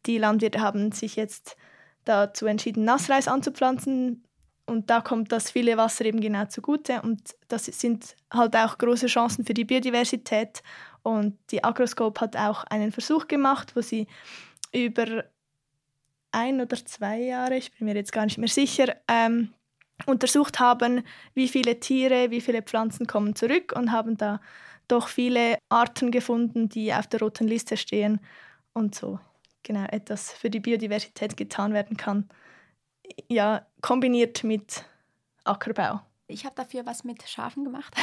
die 0.05 0.17
Landwirte 0.17 0.61
haben 0.61 0.91
sich 0.91 1.15
jetzt 1.15 1.55
dazu 2.05 2.45
entschieden, 2.45 2.85
Nassreis 2.85 3.27
anzupflanzen. 3.27 4.23
Und 4.67 4.89
da 4.89 5.01
kommt 5.01 5.31
das 5.31 5.51
viele 5.51 5.77
Wasser 5.77 6.05
eben 6.05 6.21
genau 6.21 6.45
zugute. 6.45 7.01
Und 7.01 7.35
das 7.47 7.65
sind 7.65 8.15
halt 8.33 8.55
auch 8.55 8.77
große 8.77 9.07
Chancen 9.07 9.45
für 9.45 9.53
die 9.53 9.65
Biodiversität. 9.65 10.63
Und 11.03 11.37
die 11.51 11.63
Agroscope 11.63 12.19
hat 12.21 12.35
auch 12.35 12.63
einen 12.65 12.91
Versuch 12.91 13.27
gemacht, 13.27 13.75
wo 13.75 13.81
sie 13.81 14.07
über 14.73 15.23
ein 16.31 16.59
oder 16.59 16.77
zwei 16.83 17.19
Jahre, 17.19 17.57
ich 17.57 17.71
bin 17.71 17.85
mir 17.85 17.95
jetzt 17.95 18.11
gar 18.11 18.25
nicht 18.25 18.37
mehr 18.37 18.49
sicher, 18.49 18.95
ähm, 19.07 19.53
untersucht 20.05 20.59
haben, 20.59 21.03
wie 21.33 21.47
viele 21.47 21.79
Tiere, 21.79 22.31
wie 22.31 22.41
viele 22.41 22.61
Pflanzen 22.61 23.07
kommen 23.07 23.35
zurück 23.35 23.73
und 23.75 23.91
haben 23.91 24.17
da 24.17 24.41
doch 24.87 25.07
viele 25.07 25.57
Arten 25.69 26.11
gefunden, 26.11 26.67
die 26.69 26.93
auf 26.93 27.07
der 27.07 27.21
roten 27.21 27.47
Liste 27.47 27.77
stehen 27.77 28.19
und 28.73 28.93
so 28.95 29.19
genau 29.65 29.85
etwas 29.85 30.31
für 30.31 30.49
die 30.49 30.61
Biodiversität 30.61 31.35
getan 31.35 31.73
werden 31.73 31.97
kann. 31.97 32.29
Ja, 33.27 33.67
kombiniert 33.81 34.43
mit 34.43 34.85
Ackerbau. 35.43 36.01
Ich 36.27 36.43
habe 36.43 36.55
dafür 36.55 36.87
was 36.87 37.03
mit 37.03 37.21
Schafen 37.29 37.63
gemacht. 37.63 37.95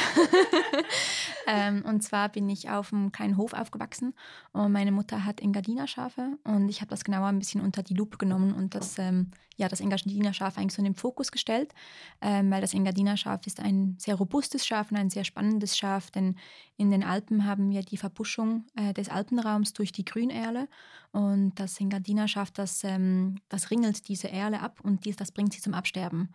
ähm, 1.47 1.83
und 1.85 2.03
zwar 2.03 2.29
bin 2.29 2.47
ich 2.47 2.69
auf 2.69 2.93
einem 2.93 3.11
kleinen 3.11 3.35
Hof 3.35 3.51
aufgewachsen 3.51 4.13
und 4.53 4.71
meine 4.71 4.93
Mutter 4.93 5.25
hat 5.25 5.41
Engadina-Schafe 5.41 6.37
und 6.45 6.69
ich 6.69 6.79
habe 6.79 6.89
das 6.89 7.03
genauer 7.03 7.27
ein 7.27 7.39
bisschen 7.39 7.59
unter 7.59 7.83
die 7.83 7.93
Lupe 7.93 8.17
genommen 8.17 8.53
und 8.53 8.75
das, 8.75 8.97
ähm, 8.97 9.31
ja, 9.57 9.67
das 9.67 9.81
Engadina-Schaf 9.81 10.57
eigentlich 10.57 10.73
so 10.73 10.79
in 10.79 10.85
den 10.85 10.95
Fokus 10.95 11.33
gestellt, 11.33 11.73
ähm, 12.21 12.49
weil 12.49 12.61
das 12.61 12.73
Engadina-Schaf 12.73 13.45
ist 13.45 13.59
ein 13.59 13.97
sehr 13.99 14.15
robustes 14.15 14.65
Schaf 14.65 14.89
und 14.89 14.97
ein 14.97 15.09
sehr 15.09 15.25
spannendes 15.25 15.77
Schaf, 15.77 16.09
denn 16.09 16.37
in 16.77 16.91
den 16.91 17.03
Alpen 17.03 17.45
haben 17.45 17.71
wir 17.71 17.81
die 17.81 17.97
Verbuschung 17.97 18.65
äh, 18.77 18.93
des 18.93 19.09
Alpenraums 19.09 19.73
durch 19.73 19.91
die 19.91 20.05
Grünerle 20.05 20.69
und 21.11 21.59
das 21.59 21.77
Engadina-Schaf, 21.77 22.51
das, 22.51 22.85
ähm, 22.85 23.35
das 23.49 23.69
ringelt 23.69 24.07
diese 24.07 24.31
Erle 24.31 24.61
ab 24.61 24.79
und 24.81 25.03
dies, 25.03 25.17
das 25.17 25.33
bringt 25.33 25.51
sie 25.51 25.61
zum 25.61 25.73
Absterben. 25.73 26.33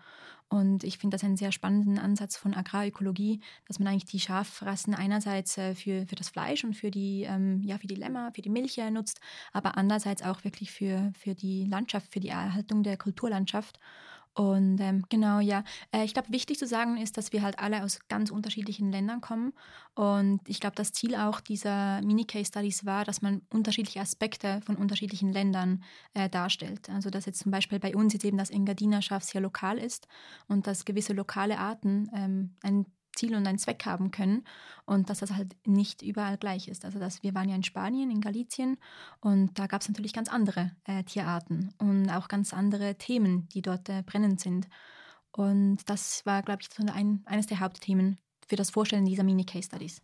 Und 0.50 0.82
ich 0.82 0.96
finde 0.96 1.14
das 1.14 1.24
einen 1.24 1.36
sehr 1.36 1.52
spannenden 1.52 1.98
Ansatz 1.98 2.36
von 2.36 2.54
Agrarökologie, 2.54 3.40
dass 3.66 3.78
man 3.78 3.88
eigentlich 3.88 4.06
die 4.06 4.20
Schafrassen 4.20 4.94
einerseits 4.94 5.58
äh, 5.58 5.74
für, 5.74 6.06
für 6.06 6.14
das 6.16 6.30
Fleisch 6.30 6.64
und 6.64 6.74
für 6.74 6.90
die, 6.90 7.24
ähm, 7.24 7.62
ja, 7.62 7.76
für 7.76 7.86
die 7.86 7.94
Lämmer, 7.94 8.32
für 8.32 8.40
die 8.40 8.48
Milch 8.48 8.78
äh, 8.78 8.90
nutzt, 8.90 9.20
aber 9.52 9.76
andererseits 9.76 10.22
auch 10.22 10.44
wirklich 10.44 10.70
für, 10.70 11.12
für 11.18 11.34
die 11.34 11.66
Landschaft, 11.66 12.12
für 12.12 12.20
die 12.20 12.28
Erhaltung 12.28 12.82
der 12.82 12.96
Kulturlandschaft. 12.96 13.78
Und 14.34 14.80
ähm, 14.80 15.04
genau, 15.08 15.40
ja. 15.40 15.64
Äh, 15.92 16.04
ich 16.04 16.14
glaube, 16.14 16.32
wichtig 16.32 16.58
zu 16.58 16.66
sagen 16.66 16.96
ist, 16.96 17.16
dass 17.16 17.32
wir 17.32 17.42
halt 17.42 17.58
alle 17.58 17.82
aus 17.82 17.98
ganz 18.08 18.30
unterschiedlichen 18.30 18.92
Ländern 18.92 19.20
kommen. 19.20 19.52
Und 19.94 20.40
ich 20.46 20.60
glaube, 20.60 20.76
das 20.76 20.92
Ziel 20.92 21.14
auch 21.16 21.40
dieser 21.40 22.00
Mini-Case-Studies 22.02 22.84
war, 22.84 23.04
dass 23.04 23.20
man 23.22 23.42
unterschiedliche 23.52 24.00
Aspekte 24.00 24.60
von 24.64 24.76
unterschiedlichen 24.76 25.32
Ländern 25.32 25.82
äh, 26.14 26.28
darstellt. 26.28 26.88
Also, 26.90 27.10
dass 27.10 27.26
jetzt 27.26 27.40
zum 27.40 27.50
Beispiel 27.50 27.80
bei 27.80 27.96
uns 27.96 28.12
jetzt 28.12 28.24
eben 28.24 28.38
das 28.38 28.50
Engadiner-Schaf 28.50 29.24
sehr 29.24 29.40
lokal 29.40 29.78
ist 29.78 30.06
und 30.46 30.66
dass 30.66 30.84
gewisse 30.84 31.12
lokale 31.14 31.58
Arten 31.58 32.10
ähm, 32.14 32.56
einen 32.62 32.86
Ziel 33.18 33.34
und 33.34 33.46
einen 33.46 33.58
Zweck 33.58 33.84
haben 33.84 34.10
können 34.10 34.44
und 34.86 35.10
dass 35.10 35.18
das 35.18 35.32
halt 35.32 35.54
nicht 35.66 36.02
überall 36.02 36.38
gleich 36.38 36.68
ist. 36.68 36.84
Also 36.84 36.98
dass 36.98 37.22
wir 37.22 37.34
waren 37.34 37.48
ja 37.48 37.56
in 37.56 37.64
Spanien, 37.64 38.10
in 38.10 38.20
Galicien 38.20 38.78
und 39.20 39.58
da 39.58 39.66
gab 39.66 39.82
es 39.82 39.88
natürlich 39.88 40.12
ganz 40.12 40.28
andere 40.28 40.70
äh, 40.84 41.02
Tierarten 41.04 41.74
und 41.78 42.08
auch 42.10 42.28
ganz 42.28 42.54
andere 42.54 42.94
Themen, 42.96 43.48
die 43.48 43.62
dort 43.62 43.88
äh, 43.88 44.02
brennend 44.06 44.40
sind. 44.40 44.68
Und 45.32 45.78
das 45.86 46.24
war, 46.24 46.42
glaube 46.42 46.62
ich, 46.62 46.68
ein, 46.90 47.22
eines 47.26 47.46
der 47.46 47.60
Hauptthemen 47.60 48.18
für 48.46 48.56
das 48.56 48.70
Vorstellen 48.70 49.04
dieser 49.04 49.24
Mini-Case-Studies. 49.24 50.00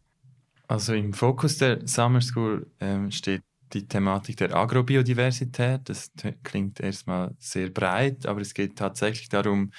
Also 0.69 0.95
im 0.95 1.13
Fokus 1.13 1.59
der 1.59 1.87
Summer 1.87 2.21
School 2.21 2.71
ähm, 2.81 3.11
steht 3.11 3.43
die 3.73 3.87
Thematik 3.87 4.37
der 4.37 4.55
Agrobiodiversität. 4.55 5.81
Das 5.89 6.13
klingt 6.43 6.81
erstmal 6.81 7.35
sehr 7.39 7.71
breit, 7.71 8.27
aber 8.27 8.41
es 8.41 8.55
geht 8.55 8.77
tatsächlich 8.77 9.29
darum, 9.29 9.73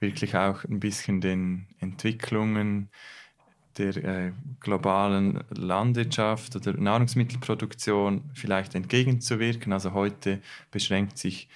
wirklich 0.00 0.36
auch 0.36 0.64
ein 0.64 0.80
bisschen 0.80 1.20
den 1.20 1.66
Entwicklungen 1.80 2.90
der 3.78 3.96
äh, 3.96 4.32
globalen 4.60 5.44
Landwirtschaft 5.50 6.56
oder 6.56 6.72
Nahrungsmittelproduktion 6.74 8.22
vielleicht 8.34 8.74
entgegenzuwirken. 8.74 9.72
Also 9.72 9.92
heute 9.92 10.40
beschränkt 10.70 11.18
sich 11.18 11.48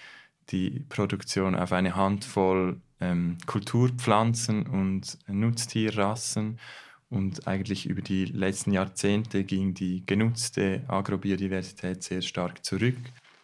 die 0.50 0.85
Produktion 0.88 1.55
auf 1.55 1.72
eine 1.72 1.96
Handvoll 1.96 2.81
ähm, 3.00 3.38
Kulturpflanzen 3.46 4.66
und 4.66 5.18
Nutztierrassen 5.29 6.59
und 7.11 7.46
eigentlich 7.48 7.87
über 7.87 8.03
die 8.03 8.24
letzten 8.26 8.72
Jahrzehnte 8.72 9.42
ging 9.44 9.74
die 9.74 10.05
genutzte 10.07 10.83
Agrobiodiversität 10.87 12.03
sehr 12.03 12.22
stark 12.22 12.64
zurück. 12.64 12.96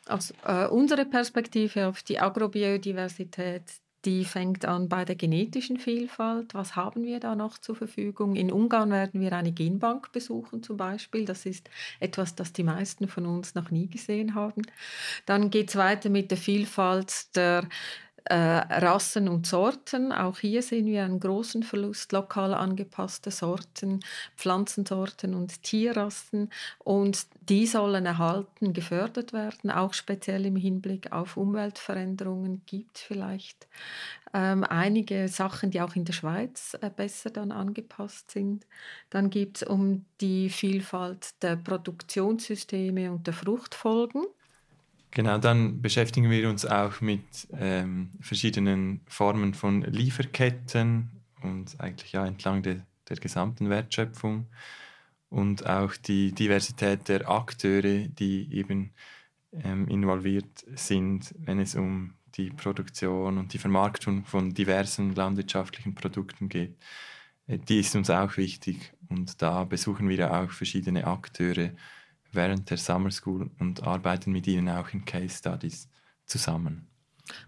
Aus 0.09 0.32
äh, 0.44 0.66
unserer 0.66 1.04
Perspektive 1.04 1.88
auf 1.88 2.04
die 2.04 2.20
Agrobiodiversität, 2.20 3.64
die 4.07 4.25
fängt 4.25 4.64
an 4.64 4.88
bei 4.88 5.05
der 5.05 5.16
genetischen 5.16 5.79
Vielfalt. 5.79 6.55
Was 6.55 6.77
haben 6.77 7.05
wir 7.05 7.19
da 7.19 7.35
noch 7.35 7.59
zur 7.59 7.75
Verfügung? 7.75 8.37
In 8.37 8.53
Ungarn 8.53 8.90
werden 8.90 9.21
wir 9.21 9.33
eine 9.33 9.51
Genbank 9.51 10.12
besuchen 10.12 10.62
zum 10.62 10.77
Beispiel. 10.77 11.25
Das 11.25 11.45
ist 11.45 11.69
etwas, 11.99 12.37
das 12.37 12.53
die 12.53 12.62
meisten 12.62 13.09
von 13.09 13.27
uns 13.27 13.57
noch 13.57 13.73
nie 13.73 13.88
gesehen 13.88 14.37
haben. 14.37 14.62
Dann 15.27 15.51
geht 15.51 15.71
es 15.71 15.77
weiter 15.77 16.09
mit 16.09 16.31
der 16.31 16.38
Vielfalt 16.38 17.35
der 17.35 17.69
äh, 18.29 18.35
Rassen 18.35 19.29
und 19.29 19.47
Sorten. 19.47 20.12
Auch 20.12 20.39
hier 20.39 20.62
sehen 20.62 20.87
wir 20.87 21.05
einen 21.05 21.21
großen 21.21 21.62
Verlust 21.62 22.12
lokal 22.12 22.55
angepasster 22.55 23.31
Sorten, 23.31 24.01
Pflanzensorten 24.37 25.35
und 25.35 25.62
Tierrassen. 25.62 26.51
Und 26.79 27.27
die 27.49 27.67
sollen 27.67 28.07
erhalten, 28.07 28.73
gefördert 28.73 29.33
werden, 29.33 29.71
auch 29.71 29.95
speziell 29.95 30.47
im 30.47 30.57
Hinblick 30.57 31.12
auf 31.12 31.37
Umweltveränderungen 31.37 32.62
gibt 32.67 32.99
vielleicht 32.99 33.67
ähm, 34.37 34.65
einige 34.65 35.29
Sachen, 35.29 35.71
die 35.71 35.81
auch 35.81 35.97
in 35.97 36.05
der 36.05 36.12
Schweiz 36.12 36.77
äh, 36.81 36.91
besser 36.91 37.31
dann 37.31 37.53
angepasst 37.53 38.31
sind. 38.31 38.67
Dann 39.09 39.31
gibt 39.31 39.59
es 39.59 39.62
um 39.62 40.05
die 40.21 40.51
Vielfalt 40.51 41.43
der 41.43 41.57
Produktionssysteme 41.57 43.11
und 43.11 43.27
der 43.27 43.35
Fruchtfolgen. 43.35 44.27
Genau, 45.11 45.38
dann 45.38 45.81
beschäftigen 45.81 46.31
wir 46.31 46.49
uns 46.49 46.66
auch 46.66 47.01
mit 47.01 47.49
ähm, 47.59 48.11
verschiedenen 48.21 49.01
Formen 49.07 49.55
von 49.55 49.83
Lieferketten 49.83 51.11
und 51.42 51.81
eigentlich 51.81 52.12
ja 52.12 52.27
entlang 52.27 52.62
de, 52.62 52.81
der 53.09 53.16
gesamten 53.16 53.71
Wertschöpfung 53.71 54.47
und 55.31 55.66
auch 55.66 55.95
die 55.97 56.33
Diversität 56.33 57.09
der 57.09 57.29
Akteure, 57.31 58.09
die 58.09 58.53
eben 58.53 58.92
ähm, 59.53 59.88
involviert 59.88 60.64
sind, 60.75 61.35
wenn 61.38 61.61
es 61.61 61.75
um 61.75 62.14
die 62.37 62.51
Produktion 62.51 63.38
und 63.38 63.53
die 63.53 63.59
Vermarktung 63.59 64.25
von 64.25 64.53
diversen 64.53 65.14
landwirtschaftlichen 65.14 65.95
Produkten 65.95 66.49
geht. 66.49 66.77
Äh, 67.47 67.59
die 67.59 67.81
ist 67.81 67.97
uns 67.97 68.11
auch 68.11 68.37
wichtig 68.37 68.92
und 69.09 69.40
da 69.40 69.64
besuchen 69.64 70.09
wir 70.09 70.33
auch 70.33 70.51
verschiedene 70.51 71.07
Akteure 71.07 71.71
während 72.37 72.70
der 72.70 72.77
Summer 72.77 73.11
School 73.11 73.51
und 73.59 73.83
arbeiten 73.83 74.31
mit 74.31 74.46
ihnen 74.46 74.68
auch 74.68 74.90
in 74.92 75.05
Case 75.05 75.38
Studies 75.38 75.88
zusammen. 76.27 76.88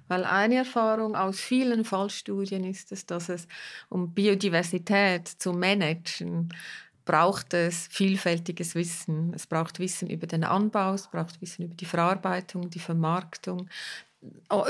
Weil 0.09 0.24
eine 0.24 0.57
Erfahrung 0.57 1.14
aus 1.14 1.38
vielen 1.38 1.85
Fallstudien 1.85 2.64
ist 2.64 2.90
es, 2.90 3.07
dass 3.07 3.29
es 3.29 3.46
um 3.88 4.12
Biodiversität 4.12 5.29
zu 5.29 5.53
managen 5.53 6.53
braucht 7.09 7.55
es 7.55 7.88
vielfältiges 7.90 8.74
Wissen. 8.74 9.33
Es 9.33 9.46
braucht 9.46 9.79
Wissen 9.79 10.11
über 10.11 10.27
den 10.27 10.44
Anbau, 10.44 10.92
es 10.92 11.09
braucht 11.09 11.40
Wissen 11.40 11.64
über 11.64 11.74
die 11.74 11.87
Verarbeitung, 11.87 12.68
die 12.68 12.81
Vermarktung, 12.81 13.66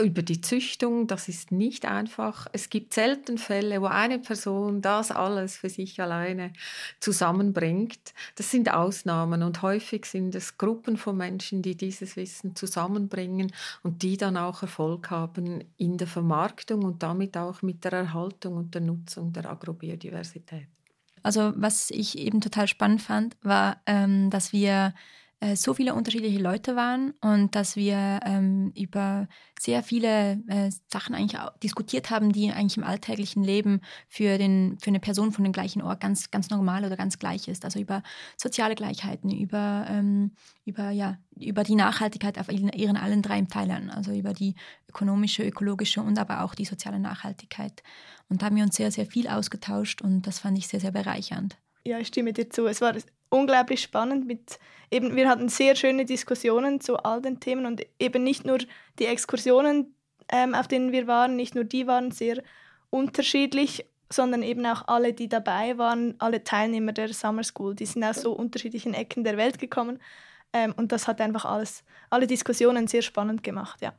über 0.03 0.23
die 0.23 0.41
Züchtung, 0.41 1.07
das 1.07 1.29
ist 1.29 1.53
nicht 1.53 1.87
einfach. 1.87 2.47
Es 2.53 2.69
gibt 2.69 2.93
selten 2.93 3.39
Fälle, 3.39 3.81
wo 3.81 3.87
eine 3.87 4.19
Person 4.19 4.83
das 4.83 5.11
alles 5.11 5.57
für 5.57 5.71
sich 5.71 6.01
alleine 6.01 6.53
zusammenbringt. 7.01 8.13
Das 8.35 8.51
sind 8.51 8.73
Ausnahmen 8.73 9.43
und 9.43 9.63
häufig 9.63 10.05
sind 10.05 10.35
es 10.35 10.59
Gruppen 10.59 10.97
von 10.97 11.17
Menschen, 11.17 11.63
die 11.63 11.77
dieses 11.77 12.17
Wissen 12.17 12.57
zusammenbringen 12.57 13.53
und 13.83 14.03
die 14.03 14.17
dann 14.19 14.37
auch 14.37 14.63
Erfolg 14.63 15.11
haben 15.11 15.65
in 15.79 15.97
der 15.97 16.09
Vermarktung 16.09 16.85
und 16.85 17.03
damit 17.03 17.37
auch 17.37 17.63
mit 17.63 17.85
der 17.85 17.93
Erhaltung 17.93 18.57
und 18.57 18.75
der 18.75 18.83
Nutzung 18.83 19.33
der 19.33 19.49
Agrobiodiversität. 19.49 20.69
Also 21.23 21.53
was 21.57 21.91
ich 21.91 22.19
eben 22.19 22.41
total 22.41 22.69
spannend 22.69 23.03
fand, 23.03 23.37
war, 23.43 23.81
ähm, 23.87 24.31
dass 24.31 24.53
wir 24.53 24.95
äh, 25.41 25.55
so 25.55 25.73
viele 25.73 25.95
unterschiedliche 25.95 26.41
Leute 26.41 26.75
waren 26.75 27.15
und 27.21 27.55
dass 27.55 27.77
wir 27.77 28.21
ähm, 28.25 28.73
über 28.77 29.29
sehr 29.59 29.85
viele 29.85 30.43
äh, 30.49 30.71
Sachen 30.89 31.15
eigentlich 31.15 31.41
diskutiert 31.63 32.11
haben, 32.11 32.33
die 32.33 32.51
eigentlich 32.51 32.77
im 32.77 32.83
alltäglichen 32.83 33.45
Leben 33.45 33.81
für, 34.09 34.37
den, 34.37 34.79
für 34.81 34.89
eine 34.89 34.99
Person 34.99 35.31
von 35.31 35.45
dem 35.45 35.53
gleichen 35.53 35.81
Ort 35.81 36.01
ganz, 36.01 36.33
ganz 36.33 36.51
normal 36.51 36.85
oder 36.85 36.97
ganz 36.97 37.21
gleich 37.21 37.47
ist. 37.47 37.65
Also 37.65 37.79
über 37.79 38.03
soziale 38.37 38.75
Gleichheiten, 38.75 39.31
über, 39.31 39.87
ähm, 39.89 40.33
über, 40.65 40.91
ja, 40.91 41.19
über 41.37 41.63
die 41.63 41.77
Nachhaltigkeit 41.77 42.39
auf 42.39 42.51
ihren, 42.51 42.71
ihren 42.71 42.97
allen 42.97 43.23
drei 43.23 43.41
Pfeilern, 43.45 43.91
also 43.91 44.13
über 44.13 44.33
die 44.33 44.57
ökonomische, 44.89 45.45
ökologische 45.47 46.03
und 46.03 46.19
aber 46.19 46.43
auch 46.43 46.57
die 46.57 46.65
soziale 46.65 46.99
Nachhaltigkeit. 46.99 47.83
Und 48.29 48.43
da 48.43 48.47
haben 48.47 48.57
wir 48.57 48.65
uns 48.65 48.75
sehr, 48.75 48.91
sehr 48.91 49.07
viel 49.07 49.29
ausgetauscht 49.29 50.03
und 50.03 50.27
das 50.27 50.41
fand 50.41 50.59
ich 50.59 50.67
sehr, 50.67 50.81
sehr 50.81 50.91
bereichernd. 50.91 51.57
Ja, 51.85 51.99
ich 51.99 52.09
stimme 52.09 52.33
dir 52.33 52.51
zu. 52.51 52.67
Es 52.67 52.81
war 52.81 52.93
unglaublich 53.31 53.83
spannend 53.83 54.27
mit 54.27 54.59
eben 54.91 55.17
wir 55.17 55.29
hatten 55.29 55.49
sehr 55.49 55.77
schöne 55.77 56.05
Diskussionen 56.05 56.81
zu 56.81 56.97
all 56.97 57.21
den 57.21 57.41
Themen 57.41 57.67
und 57.67 57.83
eben 57.99 58.25
nicht 58.25 58.45
nur 58.45 58.59
die 58.99 59.07
Exkursionen, 59.07 59.95
ähm, 60.31 60.55
auf 60.55 60.69
denen 60.69 60.93
wir 60.93 61.07
waren, 61.07 61.37
nicht 61.37 61.55
nur 61.55 61.65
die 61.65 61.87
waren 61.87 62.11
sehr 62.11 62.43
unterschiedlich, 62.91 63.87
sondern 64.11 64.43
eben 64.43 64.65
auch 64.65 64.89
alle, 64.89 65.13
die 65.13 65.29
dabei 65.29 65.77
waren, 65.77 66.15
alle 66.19 66.43
Teilnehmer 66.43 66.93
der 66.93 67.13
Summer 67.13 67.45
School, 67.45 67.75
die 67.75 67.87
sind 67.87 68.05
aus 68.05 68.23
so 68.23 68.33
unterschiedlichen 68.33 68.95
Ecken 68.95 69.25
der 69.25 69.37
Welt 69.37 69.59
gekommen 69.59 70.01
ähm, 70.53 70.73
und 70.77 70.93
das 70.93 71.07
hat 71.07 71.21
einfach 71.21 71.45
alles, 71.45 71.85
alle 72.09 72.27
Diskussionen 72.27 72.87
sehr 72.87 73.03
spannend 73.03 73.43
gemacht, 73.43 73.83
ja. 73.83 73.93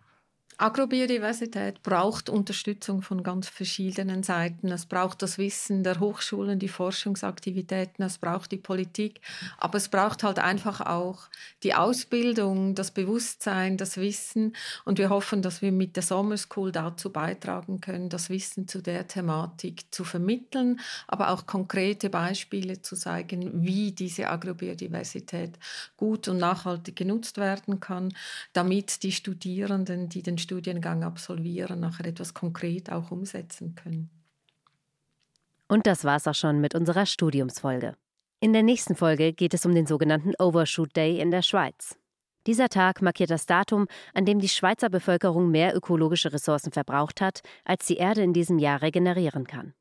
Agrobiodiversität 0.61 1.81
braucht 1.83 2.29
Unterstützung 2.29 3.01
von 3.01 3.23
ganz 3.23 3.47
verschiedenen 3.47 4.23
Seiten. 4.23 4.67
Es 4.73 4.85
braucht 4.85 5.21
das 5.21 5.37
Wissen 5.37 5.83
der 5.85 6.01
Hochschulen, 6.01 6.59
die 6.59 6.67
Forschungsaktivitäten, 6.67 8.03
es 8.03 8.17
braucht 8.17 8.51
die 8.51 8.57
Politik, 8.57 9.21
aber 9.57 9.77
es 9.77 9.87
braucht 9.87 10.21
halt 10.21 10.37
einfach 10.37 10.81
auch 10.81 11.29
die 11.63 11.75
Ausbildung, 11.75 12.75
das 12.75 12.91
Bewusstsein, 12.91 13.77
das 13.77 13.95
Wissen. 13.95 14.53
Und 14.83 14.97
wir 14.97 15.09
hoffen, 15.09 15.41
dass 15.41 15.61
wir 15.61 15.71
mit 15.71 15.95
der 15.95 16.03
Sommer 16.03 16.35
School 16.35 16.73
dazu 16.73 17.09
beitragen 17.09 17.79
können, 17.79 18.09
das 18.09 18.29
Wissen 18.29 18.67
zu 18.67 18.81
der 18.81 19.07
Thematik 19.07 19.85
zu 19.91 20.03
vermitteln, 20.03 20.81
aber 21.07 21.29
auch 21.29 21.45
konkrete 21.45 22.09
Beispiele 22.09 22.81
zu 22.81 22.97
zeigen, 22.97 23.63
wie 23.63 23.93
diese 23.93 24.27
Agrobiodiversität 24.27 25.57
gut 25.95 26.27
und 26.27 26.37
nachhaltig 26.37 26.97
genutzt 26.97 27.37
werden 27.37 27.79
kann, 27.79 28.13
damit 28.51 29.03
die 29.03 29.13
Studierenden, 29.13 30.09
die 30.09 30.21
den 30.21 30.37
Studiengang 30.49 31.03
absolvieren, 31.03 31.79
nachher 31.79 32.07
etwas 32.07 32.33
konkret 32.33 32.91
auch 32.91 33.11
umsetzen 33.11 33.75
können. 33.75 34.09
Und 35.67 35.85
das 35.85 36.03
war's 36.03 36.27
auch 36.27 36.33
schon 36.33 36.59
mit 36.59 36.73
unserer 36.73 37.05
Studiumsfolge. 37.05 37.93
In 38.39 38.53
der 38.53 38.63
nächsten 38.63 38.95
Folge 38.95 39.31
geht 39.31 39.53
es 39.53 39.67
um 39.67 39.75
den 39.75 39.85
sogenannten 39.85 40.33
Overshoot 40.39 40.95
Day 40.95 41.19
in 41.19 41.29
der 41.29 41.43
Schweiz. 41.43 41.99
Dieser 42.47 42.67
Tag 42.67 43.03
markiert 43.03 43.29
das 43.29 43.45
Datum, 43.45 43.85
an 44.15 44.25
dem 44.25 44.39
die 44.39 44.49
Schweizer 44.49 44.89
Bevölkerung 44.89 45.51
mehr 45.51 45.75
ökologische 45.75 46.33
Ressourcen 46.33 46.71
verbraucht 46.71 47.21
hat, 47.21 47.41
als 47.63 47.85
die 47.85 47.97
Erde 47.97 48.23
in 48.23 48.33
diesem 48.33 48.57
Jahr 48.57 48.81
regenerieren 48.81 49.45
kann. 49.45 49.75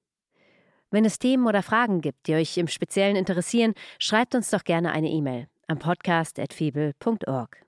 Wenn 0.90 1.06
es 1.06 1.18
Themen 1.18 1.46
oder 1.46 1.62
Fragen 1.62 2.02
gibt, 2.02 2.26
die 2.26 2.34
euch 2.34 2.58
im 2.58 2.68
Speziellen 2.68 3.16
interessieren, 3.16 3.72
schreibt 3.98 4.34
uns 4.34 4.50
doch 4.50 4.64
gerne 4.64 4.92
eine 4.92 5.08
E-Mail 5.08 5.48
am 5.66 5.78
podcast.fibel.org. 5.78 7.67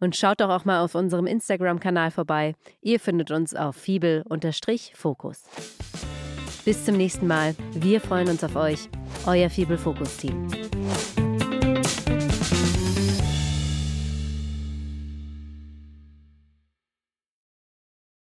Und 0.00 0.16
schaut 0.16 0.40
doch 0.40 0.48
auch 0.50 0.64
mal 0.64 0.84
auf 0.84 0.94
unserem 0.94 1.26
Instagram-Kanal 1.26 2.10
vorbei. 2.10 2.54
Ihr 2.80 3.00
findet 3.00 3.30
uns 3.30 3.54
auf 3.54 3.76
Fibel-Fokus. 3.76 5.42
Bis 6.64 6.84
zum 6.84 6.96
nächsten 6.96 7.26
Mal. 7.26 7.54
Wir 7.72 8.00
freuen 8.00 8.28
uns 8.28 8.44
auf 8.44 8.56
euch. 8.56 8.88
Euer 9.26 9.50
Fibel-Fokus-Team. 9.50 10.48